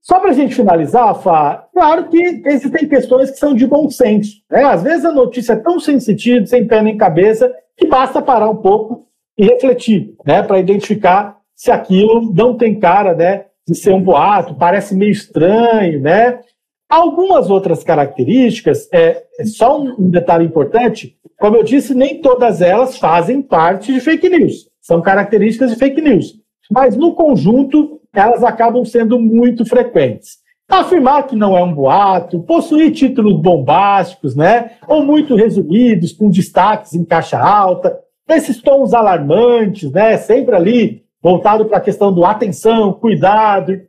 [0.00, 4.36] Só para a gente finalizar, Fá, claro que existem questões que são de bom senso.
[4.50, 4.64] Né?
[4.64, 8.48] Às vezes a notícia é tão sem sentido, sem pé nem cabeça, que basta parar
[8.48, 9.06] um pouco
[9.36, 14.54] e refletir, né, para identificar se aquilo não tem cara né, de ser um boato,
[14.54, 16.40] parece meio estranho, né?
[16.88, 22.98] Algumas outras características, é, é só um detalhe importante, como eu disse, nem todas elas
[22.98, 26.34] fazem parte de fake news, são características de fake news,
[26.70, 30.38] mas no conjunto elas acabam sendo muito frequentes.
[30.68, 36.94] Afirmar que não é um boato, possuir títulos bombásticos, né, ou muito resumidos, com destaques
[36.94, 37.96] em caixa alta,
[38.28, 43.80] esses tons alarmantes, né, sempre ali voltado para a questão do atenção, cuidado,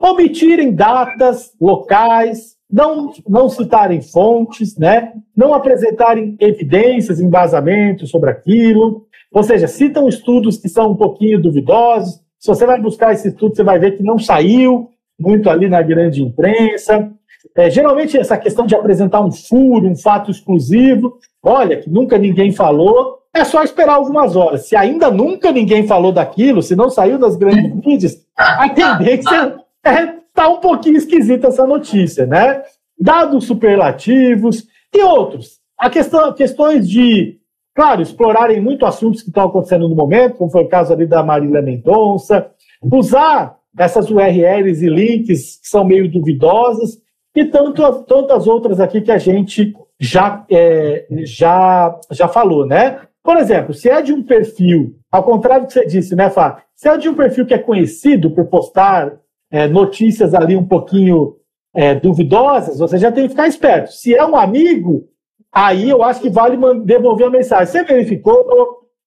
[0.00, 5.12] omitirem datas, locais, não, não citarem fontes, né?
[5.36, 12.20] não apresentarem evidências, embasamentos sobre aquilo, ou seja, citam estudos que são um pouquinho duvidosos.
[12.38, 15.82] Se você vai buscar esse estudo, você vai ver que não saiu muito ali na
[15.82, 17.10] grande imprensa.
[17.56, 22.52] É, geralmente, essa questão de apresentar um furo, um fato exclusivo, olha, que nunca ninguém
[22.52, 24.68] falou, é só esperar algumas horas.
[24.68, 30.23] Se ainda nunca ninguém falou daquilo, se não saiu das grandes mídias, a tendência é
[30.34, 32.62] tá um pouquinho esquisita essa notícia, né?
[32.98, 35.60] Dados superlativos e outros.
[35.78, 37.38] A questão, questões de,
[37.74, 41.22] claro, explorarem muito assuntos que estão acontecendo no momento, como foi o caso ali da
[41.22, 42.50] Marília Mendonça,
[42.82, 47.02] usar essas URLs e links que são meio duvidosas,
[47.34, 53.00] e tanto, tantas outras aqui que a gente já, é, já, já falou, né?
[53.22, 56.62] Por exemplo, se é de um perfil, ao contrário do que você disse, né, Fá?
[56.76, 59.12] Se é de um perfil que é conhecido por postar
[59.54, 61.36] é, notícias ali um pouquinho
[61.72, 63.92] é, duvidosas, você já tem que ficar esperto.
[63.92, 65.06] Se é um amigo,
[65.52, 67.66] aí eu acho que vale devolver a mensagem.
[67.66, 68.44] Você verificou,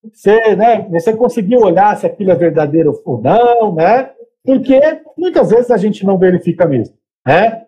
[0.01, 4.11] você, né, você conseguiu olhar se aquilo é verdadeiro ou não, né?
[4.45, 4.79] Porque
[5.17, 6.95] muitas vezes a gente não verifica mesmo,
[7.25, 7.63] né?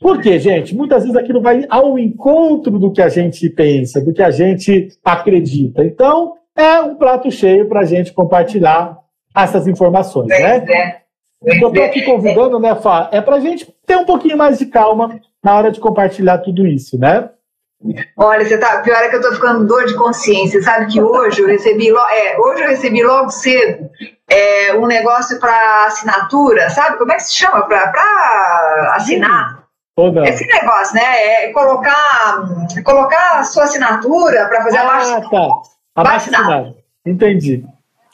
[0.00, 0.72] Por quê, gente?
[0.72, 4.88] Muitas vezes aquilo vai ao encontro do que a gente pensa, do que a gente
[5.04, 5.84] acredita.
[5.84, 8.96] Então, é um prato cheio para a gente compartilhar
[9.36, 10.58] essas informações, né?
[10.58, 10.99] É.
[11.42, 13.08] Eu estou aqui convidando, né, Fá?
[13.12, 16.66] É para a gente ter um pouquinho mais de calma na hora de compartilhar tudo
[16.66, 17.30] isso, né?
[18.14, 20.60] Olha, você tá, pior é que eu estou ficando dor de consciência.
[20.60, 23.88] Sabe que hoje eu recebi, é, hoje eu recebi logo cedo
[24.28, 26.98] é, um negócio para assinatura, sabe?
[26.98, 27.62] Como é que se chama?
[27.62, 29.60] Para assinar?
[30.26, 31.44] Esse negócio, né?
[31.44, 32.48] É colocar,
[32.84, 35.20] colocar a sua assinatura para fazer ah.
[35.30, 35.48] Tá.
[35.96, 36.76] Abaixo assinado.
[37.04, 37.64] Entendi.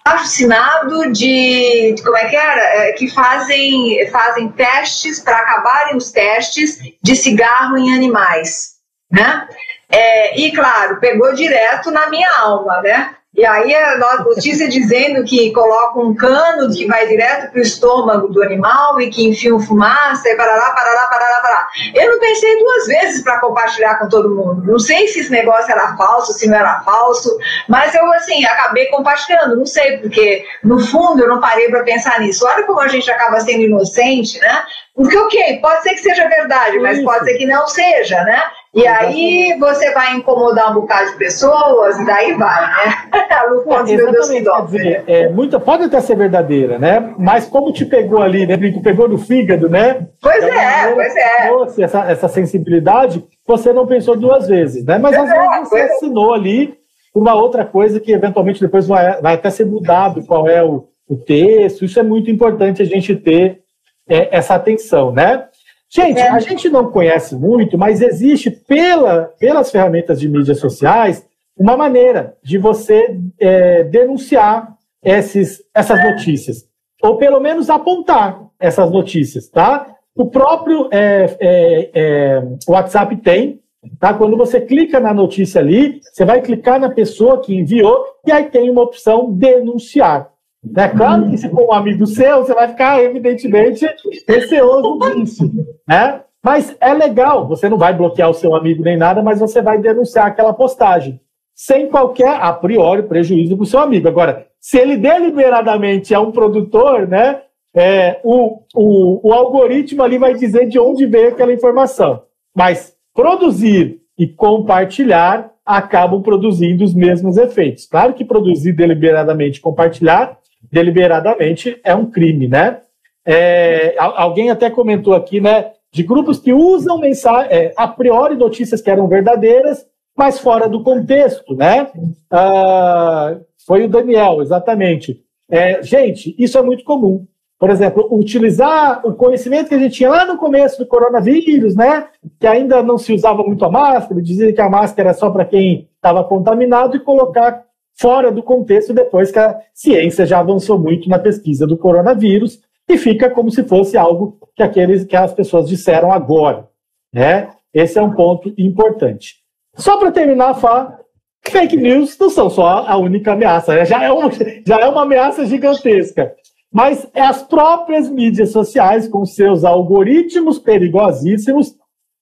[0.07, 2.03] Abaixo assinado de, de.
[2.05, 2.61] Como é que era?
[2.61, 8.77] É, que fazem, fazem testes para acabarem os testes de cigarro em animais.
[9.11, 9.49] Né?
[9.89, 13.17] É, e claro, pegou direto na minha alma, né?
[13.37, 18.28] E aí a notícia dizendo que coloca um cano que vai direto para o estômago
[18.28, 21.68] do animal e que enfiam fumaça e parará, parará, parará, parará.
[21.95, 24.62] Eu não pensei duas vezes para compartilhar com todo mundo.
[24.64, 27.37] Não sei se esse negócio era falso, se não era falso,
[27.68, 29.55] mas eu, assim, acabei compartilhando.
[29.55, 32.47] Não sei, porque no fundo eu não parei para pensar nisso.
[32.47, 34.64] Olha como a gente acaba sendo inocente, né?
[34.95, 38.43] Porque, ok, pode ser que seja verdade, mas pode ser que não seja, né?
[38.77, 42.95] E aí você vai incomodar um bocado de pessoas, e daí vai, né?
[43.11, 47.14] é, quer dizer, é, muita, pode até ser verdadeira, né?
[47.18, 48.59] Mas como te pegou ali, né?
[48.59, 50.07] Tu pegou no fígado, né?
[50.20, 51.83] Pois então, é, pois é.
[51.83, 54.99] Essa, essa sensibilidade, você não pensou duas vezes, né?
[54.99, 56.74] Mas às é, vezes você assinou ali
[57.14, 61.16] uma outra coisa que eventualmente depois vai, vai até ser mudado qual é o, o
[61.16, 61.87] texto.
[61.87, 63.61] Isso é muito importante a gente ter
[64.07, 65.47] é, essa atenção, né?
[65.89, 66.28] Gente, é.
[66.28, 71.24] a gente não conhece muito, mas existe pela, pelas ferramentas de mídias sociais
[71.57, 76.68] uma maneira de você é, denunciar esses, essas notícias,
[77.03, 79.87] ou pelo menos apontar essas notícias, tá?
[80.14, 83.61] O próprio é, é, é, WhatsApp tem,
[84.01, 84.12] tá?
[84.12, 88.45] Quando você clica na notícia ali, você vai clicar na pessoa que enviou e aí
[88.45, 90.30] tem uma opção denunciar.
[90.73, 90.89] Né?
[90.89, 93.87] Claro que se for um amigo seu, você vai ficar, evidentemente,
[94.29, 95.51] receoso disso.
[95.89, 96.21] Né?
[96.43, 99.79] Mas é legal, você não vai bloquear o seu amigo nem nada, mas você vai
[99.79, 101.21] denunciar aquela postagem,
[101.55, 104.07] sem qualquer, a priori, prejuízo para o seu amigo.
[104.07, 107.41] Agora, se ele deliberadamente é um produtor, né,
[107.75, 112.23] é, o, o, o algoritmo ali vai dizer de onde veio aquela informação.
[112.55, 117.87] Mas produzir e compartilhar acabam produzindo os mesmos efeitos.
[117.87, 120.39] Claro que produzir deliberadamente compartilhar,
[120.71, 122.81] deliberadamente, é um crime, né?
[123.25, 128.81] É, alguém até comentou aqui, né, de grupos que usam mensagem, é, a priori notícias
[128.81, 129.85] que eram verdadeiras,
[130.17, 131.89] mas fora do contexto, né?
[132.31, 133.37] Ah,
[133.67, 135.23] foi o Daniel, exatamente.
[135.51, 137.27] É, gente, isso é muito comum.
[137.59, 142.07] Por exemplo, utilizar o conhecimento que a gente tinha lá no começo do coronavírus, né?
[142.39, 145.45] Que ainda não se usava muito a máscara, dizia que a máscara era só para
[145.45, 147.64] quem estava contaminado e colocar
[147.99, 152.97] fora do contexto depois que a ciência já avançou muito na pesquisa do coronavírus e
[152.97, 156.69] fica como se fosse algo que aqueles que as pessoas disseram agora,
[157.13, 157.51] né?
[157.75, 159.37] Esse é um ponto importante.
[159.75, 160.99] Só para terminar, Fá,
[161.47, 163.85] fake news não são só a única ameaça, né?
[163.85, 164.31] já, é uma,
[164.67, 166.35] já é uma ameaça gigantesca.
[166.73, 171.75] Mas é as próprias mídias sociais, com seus algoritmos perigosíssimos,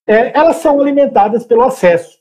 [0.07, 2.19] é, elas são alimentadas pelo acesso.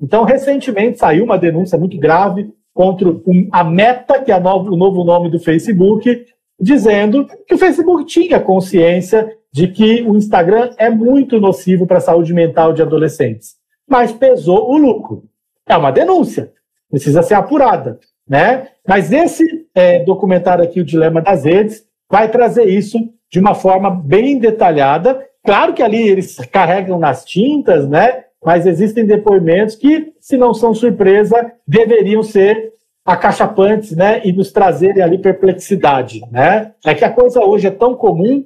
[0.00, 3.08] Então, recentemente saiu uma denúncia muito grave contra
[3.50, 6.26] a Meta, que é o novo nome do Facebook,
[6.60, 12.02] dizendo que o Facebook tinha consciência de que o Instagram é muito nocivo para a
[12.02, 13.54] saúde mental de adolescentes,
[13.88, 15.24] mas pesou o lucro.
[15.66, 16.52] É uma denúncia,
[16.90, 17.98] precisa ser apurada,
[18.28, 18.68] né?
[18.86, 22.98] Mas esse é, documentário aqui, o Dilema das Redes, vai trazer isso
[23.32, 25.26] de uma forma bem detalhada.
[25.42, 28.25] Claro que ali eles carregam nas tintas, né?
[28.44, 32.72] Mas existem depoimentos que, se não são surpresa, deveriam ser
[33.04, 36.72] acachapantes, né, e nos trazerem ali perplexidade, né?
[36.84, 38.44] É que a coisa hoje é tão comum,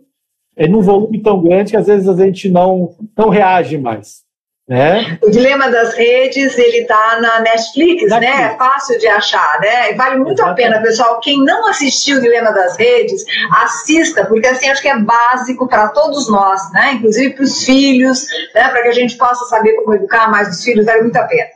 [0.55, 4.23] é num volume tão grande que às vezes a gente não não reage mais.
[4.71, 5.19] Né?
[5.21, 8.53] O Dilema das Redes, ele tá na Netflix, Netflix, né?
[8.53, 9.93] É fácil de achar, né?
[9.95, 10.63] Vale muito Exatamente.
[10.63, 11.19] a pena, pessoal.
[11.19, 15.89] Quem não assistiu o Dilema das Redes, assista, porque assim acho que é básico para
[15.89, 16.93] todos nós, né?
[16.93, 18.69] Inclusive para os filhos, né?
[18.69, 21.49] Para que a gente possa saber como educar mais os filhos, vale muito a pena.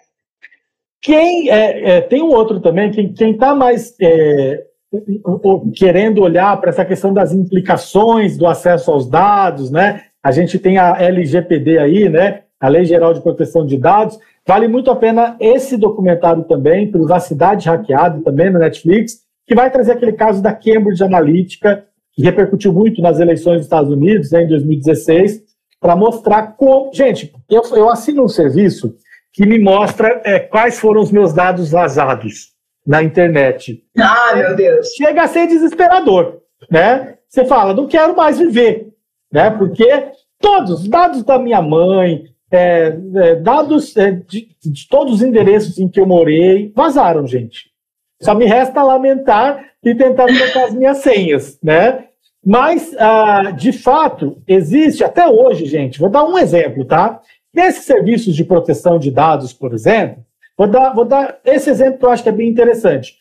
[1.00, 4.60] Quem é, é, tem um outro também, quem está mais é,
[5.76, 10.02] querendo olhar para essa questão das implicações do acesso aos dados, né?
[10.20, 12.40] A gente tem a LGPD aí, né?
[12.64, 14.18] A Lei Geral de Proteção de Dados.
[14.46, 19.92] Vale muito a pena esse documentário também, Privacidade Hackeada, também no Netflix, que vai trazer
[19.92, 21.84] aquele caso da Cambridge Analytica,
[22.14, 25.42] que repercutiu muito nas eleições dos Estados Unidos, né, em 2016,
[25.78, 26.90] para mostrar como.
[26.94, 28.94] Gente, eu, eu assino um serviço
[29.30, 32.54] que me mostra é, quais foram os meus dados vazados
[32.86, 33.84] na internet.
[33.98, 34.88] Ah, meu Deus!
[34.96, 36.38] Chega a ser desesperador,
[36.70, 37.18] né?
[37.28, 38.88] Você fala, não quero mais viver,
[39.30, 39.50] né?
[39.50, 45.22] Porque todos os dados da minha mãe, é, é, dados é, de, de, todos os
[45.22, 47.70] endereços em que eu morei, vazaram, gente.
[48.22, 52.04] Só me resta lamentar e tentar trocar as minhas senhas, né?
[52.44, 55.98] Mas, ah, de fato, existe até hoje, gente.
[55.98, 57.20] Vou dar um exemplo, tá?
[57.52, 60.24] Nesses serviços de proteção de dados, por exemplo,
[60.56, 63.14] vou dar, vou dar esse exemplo que eu acho que é bem interessante.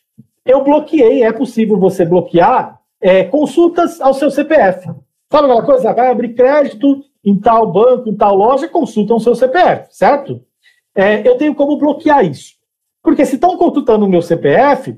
[0.45, 4.85] Eu bloqueei, é possível você bloquear é, consultas ao seu CPF.
[5.31, 5.93] Sabe aquela coisa?
[5.93, 10.41] Vai abrir crédito em tal banco, em tal loja, consultam o seu CPF, certo?
[10.95, 12.53] É, eu tenho como bloquear isso.
[13.01, 14.97] Porque se estão consultando o meu CPF,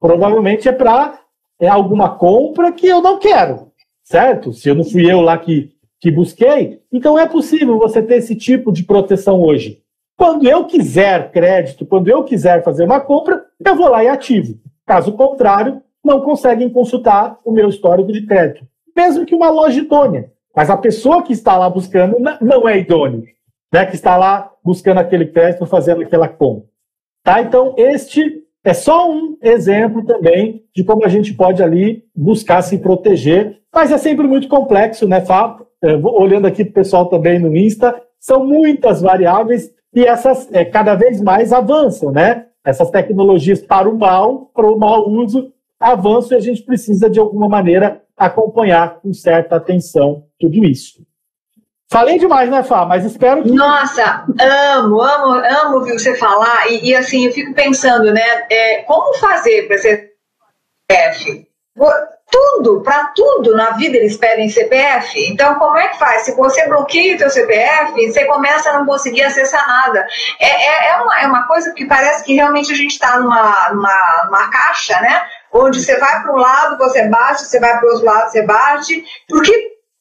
[0.00, 1.20] provavelmente é para
[1.60, 3.70] é alguma compra que eu não quero,
[4.02, 4.52] certo?
[4.52, 5.74] Se eu não fui eu lá que
[6.04, 6.82] que busquei.
[6.92, 9.80] Então é possível você ter esse tipo de proteção hoje.
[10.18, 14.60] Quando eu quiser crédito, quando eu quiser fazer uma compra, eu vou lá e ativo.
[14.84, 18.66] Caso contrário, não conseguem consultar o meu histórico de crédito.
[18.94, 20.30] Mesmo que uma loja idônea.
[20.54, 23.24] Mas a pessoa que está lá buscando não é idônea,
[23.72, 23.86] né?
[23.86, 26.68] que está lá buscando aquele crédito, fazendo aquela compra.
[27.22, 27.40] Tá?
[27.42, 32.78] Então, este é só um exemplo também de como a gente pode ali buscar se
[32.78, 35.64] proteger, mas é sempre muito complexo, né, Fábio?
[36.02, 40.94] olhando aqui para o pessoal também no Insta, são muitas variáveis e essas é, cada
[40.94, 42.46] vez mais avançam, né?
[42.64, 47.20] Essas tecnologias para o mal, para o mau uso, avançam e a gente precisa, de
[47.20, 51.04] alguma maneira, acompanhar com certa atenção tudo isso.
[51.90, 52.84] Falei demais, né, Fá?
[52.84, 53.52] Mas espero que.
[53.52, 54.24] Nossa,
[54.76, 56.68] amo, amo, amo ouvir você falar.
[56.70, 58.46] E, e assim, eu fico pensando, né?
[58.50, 60.12] É, como fazer para ser
[60.90, 61.46] F?
[62.34, 65.20] tudo, para tudo na vida eles pedem CPF.
[65.30, 66.22] Então, como é que faz?
[66.22, 70.04] Se você bloqueia o seu CPF, você começa a não conseguir acessar nada.
[70.40, 73.68] É, é, é, uma, é uma coisa que parece que realmente a gente está numa,
[73.70, 75.22] numa, numa caixa, né?
[75.54, 78.42] Onde você vai para um lado, você bate, você vai para o outro lado, você
[78.42, 79.52] bate, porque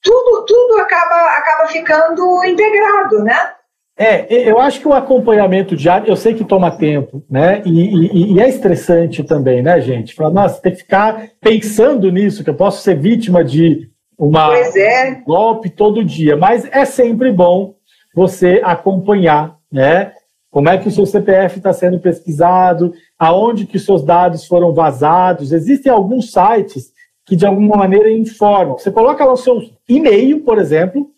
[0.01, 3.51] tudo, tudo acaba, acaba ficando integrado, né?
[3.95, 7.61] É, eu acho que o acompanhamento diário, eu sei que toma tempo, né?
[7.63, 10.15] E, e, e é estressante também, né, gente?
[10.15, 15.11] Falar, nossa, tem que ficar pensando nisso, que eu posso ser vítima de uma é.
[15.11, 16.35] um golpe todo dia.
[16.35, 17.75] Mas é sempre bom
[18.15, 20.11] você acompanhar, né?
[20.53, 25.51] Como é que o seu CPF está sendo pesquisado, aonde que seus dados foram vazados.
[25.51, 26.93] Existem alguns sites
[27.25, 28.77] que de alguma maneira informam.
[28.77, 31.09] Você coloca lá o seu e-mail, por exemplo,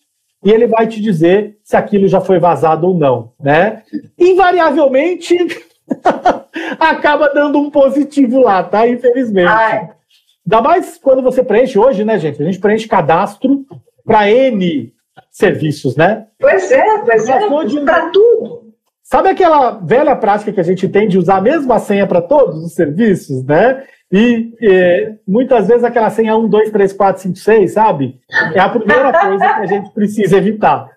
[0.42, 3.84] e ele vai te dizer se aquilo já foi vazado ou não, né?
[4.18, 5.36] Invariavelmente
[6.80, 8.88] acaba dando um positivo lá, tá?
[8.88, 9.50] Infelizmente.
[9.50, 9.90] Ai.
[10.46, 12.42] Ainda mais quando você preenche hoje, né, gente?
[12.42, 13.66] A gente preenche cadastro
[14.06, 14.94] para N
[15.30, 16.26] serviços, né?
[16.40, 17.50] Pois é, pois é.
[17.84, 18.65] Para tudo.
[19.06, 22.64] Sabe aquela velha prática que a gente tem de usar a mesma senha para todos
[22.66, 23.84] os serviços, né?
[24.12, 28.20] E, e, muitas vezes aquela senha 1, 2, 3, 4, 5, 6, sabe?
[28.56, 30.90] É a primeira coisa que a gente precisa evitar,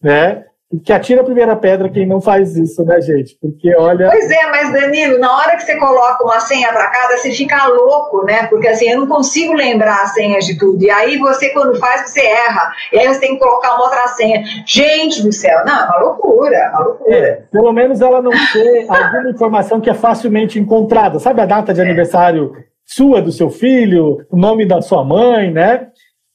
[0.00, 0.44] né?
[0.84, 3.38] Que atira a primeira pedra quem não faz isso, né, gente?
[3.40, 4.10] Porque olha.
[4.10, 7.68] Pois é, mas Danilo, na hora que você coloca uma senha para cada, você fica
[7.68, 8.46] louco, né?
[8.48, 10.82] Porque assim, eu não consigo lembrar as senhas de tudo.
[10.82, 12.72] E aí você, quando faz, você erra.
[12.92, 14.42] E aí você tem que colocar uma outra senha.
[14.66, 17.16] Gente do céu, não, é uma loucura, é uma loucura.
[17.16, 21.20] É, pelo menos ela não ter alguma informação que é facilmente encontrada.
[21.20, 22.52] Sabe a data de aniversário
[22.84, 25.88] sua, do seu filho, o nome da sua mãe, né?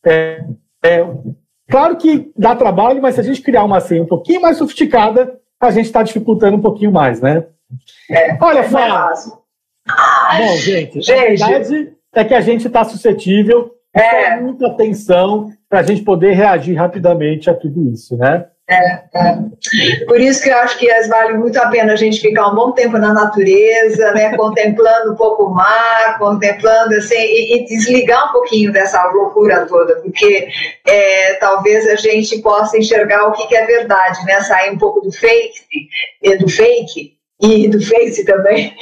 [0.05, 0.41] É,
[0.84, 1.05] é,
[1.72, 5.39] Claro que dá trabalho, mas se a gente criar uma senha um pouquinho mais sofisticada,
[5.59, 7.45] a gente está dificultando um pouquinho mais, né?
[8.09, 9.39] É, Olha, Fábio.
[9.88, 14.39] Bom, gente, gente, a verdade é que a gente está suscetível, é.
[14.39, 18.45] muita atenção para a gente poder reagir rapidamente a tudo isso, né?
[18.72, 20.05] É, é.
[20.05, 22.72] Por isso que eu acho que vale muito a pena a gente ficar um bom
[22.72, 28.32] tempo na natureza, né, contemplando um pouco o mar, contemplando assim, e, e desligar um
[28.32, 30.47] pouquinho dessa loucura toda, porque
[30.88, 35.01] é, talvez a gente possa enxergar o que, que é verdade, né, sair um pouco
[35.01, 35.59] do fake,
[36.39, 38.75] do fake e do Face também,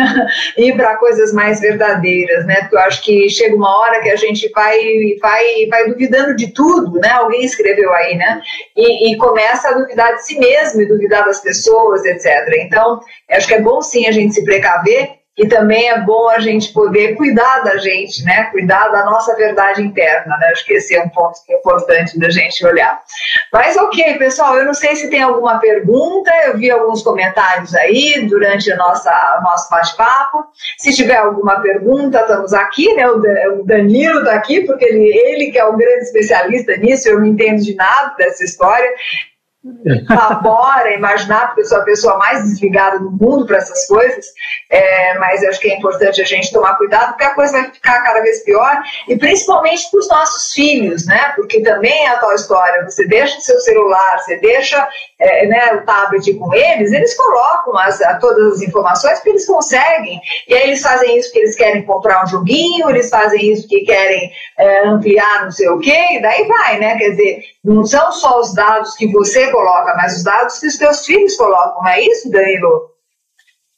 [0.56, 2.62] ir para coisas mais verdadeiras, né?
[2.62, 4.78] Porque eu acho que chega uma hora que a gente vai,
[5.20, 7.10] vai, vai duvidando de tudo, né?
[7.10, 8.40] Alguém escreveu aí, né?
[8.74, 12.48] E, e começa a duvidar de si mesmo e duvidar das pessoas, etc.
[12.60, 13.00] Então,
[13.30, 16.72] acho que é bom sim a gente se precaver e também é bom a gente
[16.72, 18.44] poder cuidar da gente, né?
[18.44, 20.48] Cuidar da nossa verdade interna, né?
[20.48, 22.98] Acho que esse é um ponto é importante da gente olhar.
[23.52, 28.26] Mas ok, pessoal, eu não sei se tem alguma pergunta, eu vi alguns comentários aí
[28.26, 30.44] durante o nosso bate-papo.
[30.78, 33.06] Se tiver alguma pergunta, estamos aqui, né?
[33.08, 37.26] O Danilo está aqui, porque ele, ele que é um grande especialista nisso, eu não
[37.26, 38.88] entendo de nada dessa história
[40.08, 44.26] apavora imaginar, porque eu sou a pessoa mais desligada do mundo para essas coisas,
[44.70, 48.02] é, mas acho que é importante a gente tomar cuidado, porque a coisa vai ficar
[48.02, 51.32] cada vez pior, e principalmente para os nossos filhos, né?
[51.36, 54.88] Porque também é a tal história, você deixa o seu celular, você deixa
[55.18, 60.20] é, né, o tablet com eles, eles colocam as, todas as informações porque eles conseguem,
[60.46, 63.84] e aí eles fazem isso porque eles querem comprar um joguinho, eles fazem isso porque
[63.84, 66.98] querem é, ampliar não sei o quê, e daí vai, né?
[66.98, 70.76] Quer dizer, não são só os dados que você coloca, mas os dados que os
[70.76, 72.96] teus filhos colocam, não é isso, Danilo?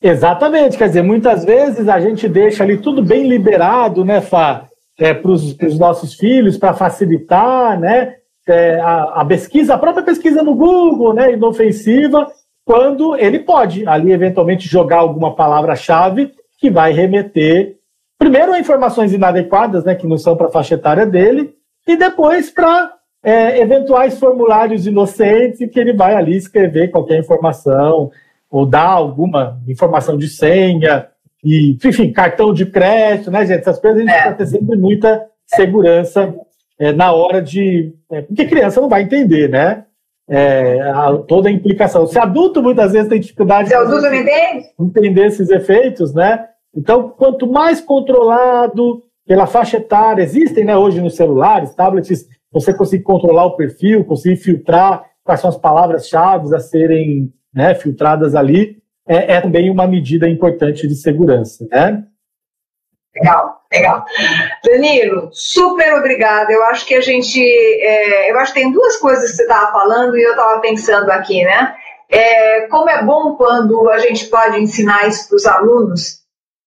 [0.01, 4.67] Exatamente, quer dizer, muitas vezes a gente deixa ali tudo bem liberado, né, Fá,
[4.99, 8.18] é, para os nossos filhos, para facilitar, né,
[8.53, 12.31] é, a, a, pesquisa, a própria pesquisa no Google, né, inofensiva,
[12.65, 17.77] quando ele pode ali eventualmente jogar alguma palavra-chave que vai remeter,
[18.19, 21.55] primeiro a informações inadequadas, né, que não são para a faixa etária dele,
[21.87, 22.93] e depois para
[23.23, 28.11] é, eventuais formulários inocentes que ele vai ali escrever qualquer informação
[28.51, 31.09] ou dar alguma informação de senha,
[31.45, 33.61] e, enfim, cartão de crédito, né, gente?
[33.61, 34.33] Essas coisas a gente é.
[34.33, 36.35] precisa ter sempre muita segurança
[36.79, 37.93] é, na hora de.
[38.11, 39.85] É, porque criança não vai entender, né?
[40.31, 42.07] É, a, toda a implicação.
[42.07, 44.71] Se adulto muitas vezes tem dificuldade de entender?
[44.79, 46.47] entender esses efeitos, né?
[46.75, 53.05] Então, quanto mais controlado pela faixa etária, existem né, hoje nos celulares, tablets, você conseguir
[53.05, 59.35] controlar o perfil, conseguir filtrar quais são as palavras-chave a serem né, filtradas ali, é,
[59.35, 61.67] é, também uma medida importante de segurança.
[61.71, 62.05] Né?
[63.21, 64.05] Legal, legal.
[64.65, 66.53] Danilo, super obrigada.
[66.53, 67.41] Eu acho que a gente.
[67.41, 71.11] É, eu acho que tem duas coisas que você estava falando e eu estava pensando
[71.11, 71.75] aqui, né?
[72.09, 76.19] É, como é bom quando a gente pode ensinar isso para os alunos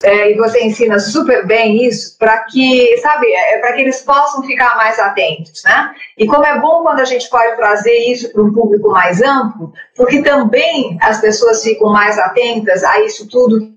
[0.03, 4.43] é, e você ensina super bem isso para que, sabe, é, para que eles possam
[4.43, 5.93] ficar mais atentos, né?
[6.17, 9.71] E como é bom quando a gente pode trazer isso para um público mais amplo,
[9.95, 13.71] porque também as pessoas ficam mais atentas a isso tudo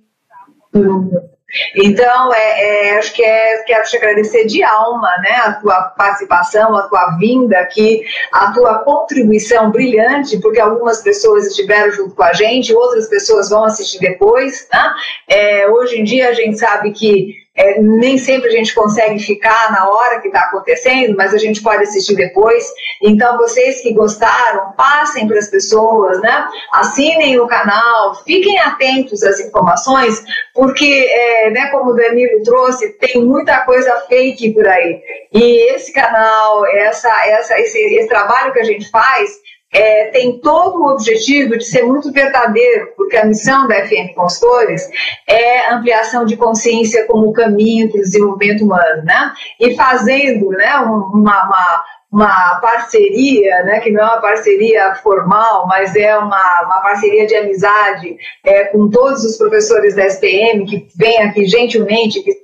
[1.77, 6.77] Então, é, é, acho que é, quero te agradecer de alma né, a tua participação,
[6.77, 8.03] a tua vinda aqui,
[8.33, 13.65] a tua contribuição brilhante, porque algumas pessoas estiveram junto com a gente, outras pessoas vão
[13.65, 14.69] assistir depois.
[14.73, 14.95] Né?
[15.29, 19.71] É, hoje em dia, a gente sabe que é, nem sempre a gente consegue ficar
[19.71, 22.65] na hora que está acontecendo, mas a gente pode assistir depois.
[23.01, 26.49] Então, vocês que gostaram, passem para as pessoas, né?
[26.73, 33.25] Assinem o canal, fiquem atentos às informações, porque, é, né, como o Danilo trouxe, tem
[33.25, 35.01] muita coisa fake por aí.
[35.33, 39.31] E esse canal, essa, essa, esse, esse trabalho que a gente faz,
[39.75, 44.89] é, tem todo o objetivo de ser muito verdadeiro, porque a missão da FM Consultores
[45.29, 49.33] é ampliação de consciência como caminho para o desenvolvimento humano, né?
[49.61, 55.97] E fazendo né, uma, uma uma parceria, né, que não é uma parceria formal, mas
[55.97, 61.21] é uma, uma parceria de amizade é, com todos os professores da SPM que vêm
[61.25, 62.44] aqui gentilmente, que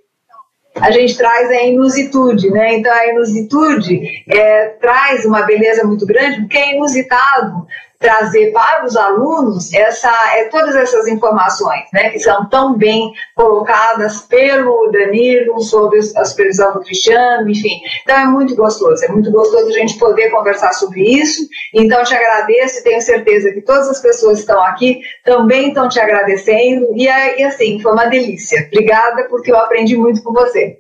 [0.81, 2.74] a gente traz a inusitude, né?
[2.74, 7.66] Então a inusitude é, traz uma beleza muito grande, porque é inusitado
[8.01, 14.22] trazer para os alunos essa, é, todas essas informações, né, que são tão bem colocadas
[14.22, 17.78] pelo Danilo, sobre a supervisão do Cristiano, enfim.
[18.03, 21.46] Então é muito gostoso, é muito gostoso a gente poder conversar sobre isso.
[21.74, 25.86] Então te agradeço e tenho certeza que todas as pessoas que estão aqui também estão
[25.86, 26.86] te agradecendo.
[26.96, 28.66] E, e assim, foi uma delícia.
[28.72, 30.78] Obrigada, porque eu aprendi muito com você.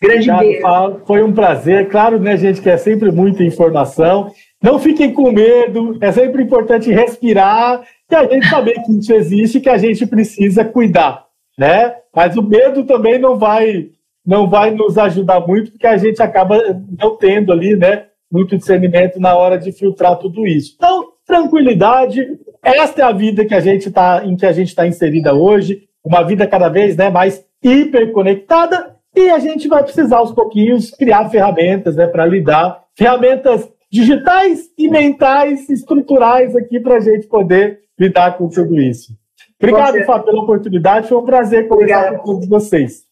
[0.00, 0.62] Grande Obrigado, beijo.
[0.62, 1.02] Paulo.
[1.06, 1.88] Foi um prazer.
[1.90, 4.32] Claro, né, gente, que é sempre muita informação.
[4.62, 9.58] Não fiquem com medo, é sempre importante respirar e a gente saber que isso existe
[9.58, 11.26] e que a gente precisa cuidar,
[11.58, 11.96] né?
[12.14, 13.90] Mas o medo também não vai
[14.24, 16.56] não vai nos ajudar muito, porque a gente acaba
[16.96, 20.74] não tendo ali, né, muito discernimento na hora de filtrar tudo isso.
[20.76, 24.86] Então, tranquilidade, esta é a vida que a gente tá, em que a gente está
[24.86, 30.32] inserida hoje, uma vida cada vez né, mais hiperconectada, e a gente vai precisar aos
[30.32, 37.26] pouquinhos criar ferramentas né, para lidar, ferramentas digitais e mentais, estruturais aqui para a gente
[37.26, 39.12] poder lidar com tudo isso.
[39.60, 41.08] Obrigado, Fábio, pela oportunidade.
[41.08, 42.18] Foi um prazer conversar Obrigada.
[42.18, 43.04] com todos vocês.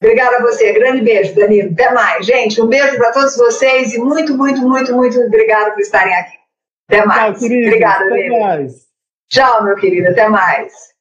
[0.00, 0.72] Obrigada a você.
[0.72, 1.72] Grande beijo, Danilo.
[1.72, 2.24] Até mais.
[2.24, 6.36] Gente, um beijo para todos vocês e muito, muito, muito, muito obrigado por estarem aqui.
[6.88, 7.38] Até mais.
[7.38, 8.86] Tchau, Obrigada, Até mais.
[9.28, 10.08] Tchau, meu querido.
[10.08, 10.95] Até mais.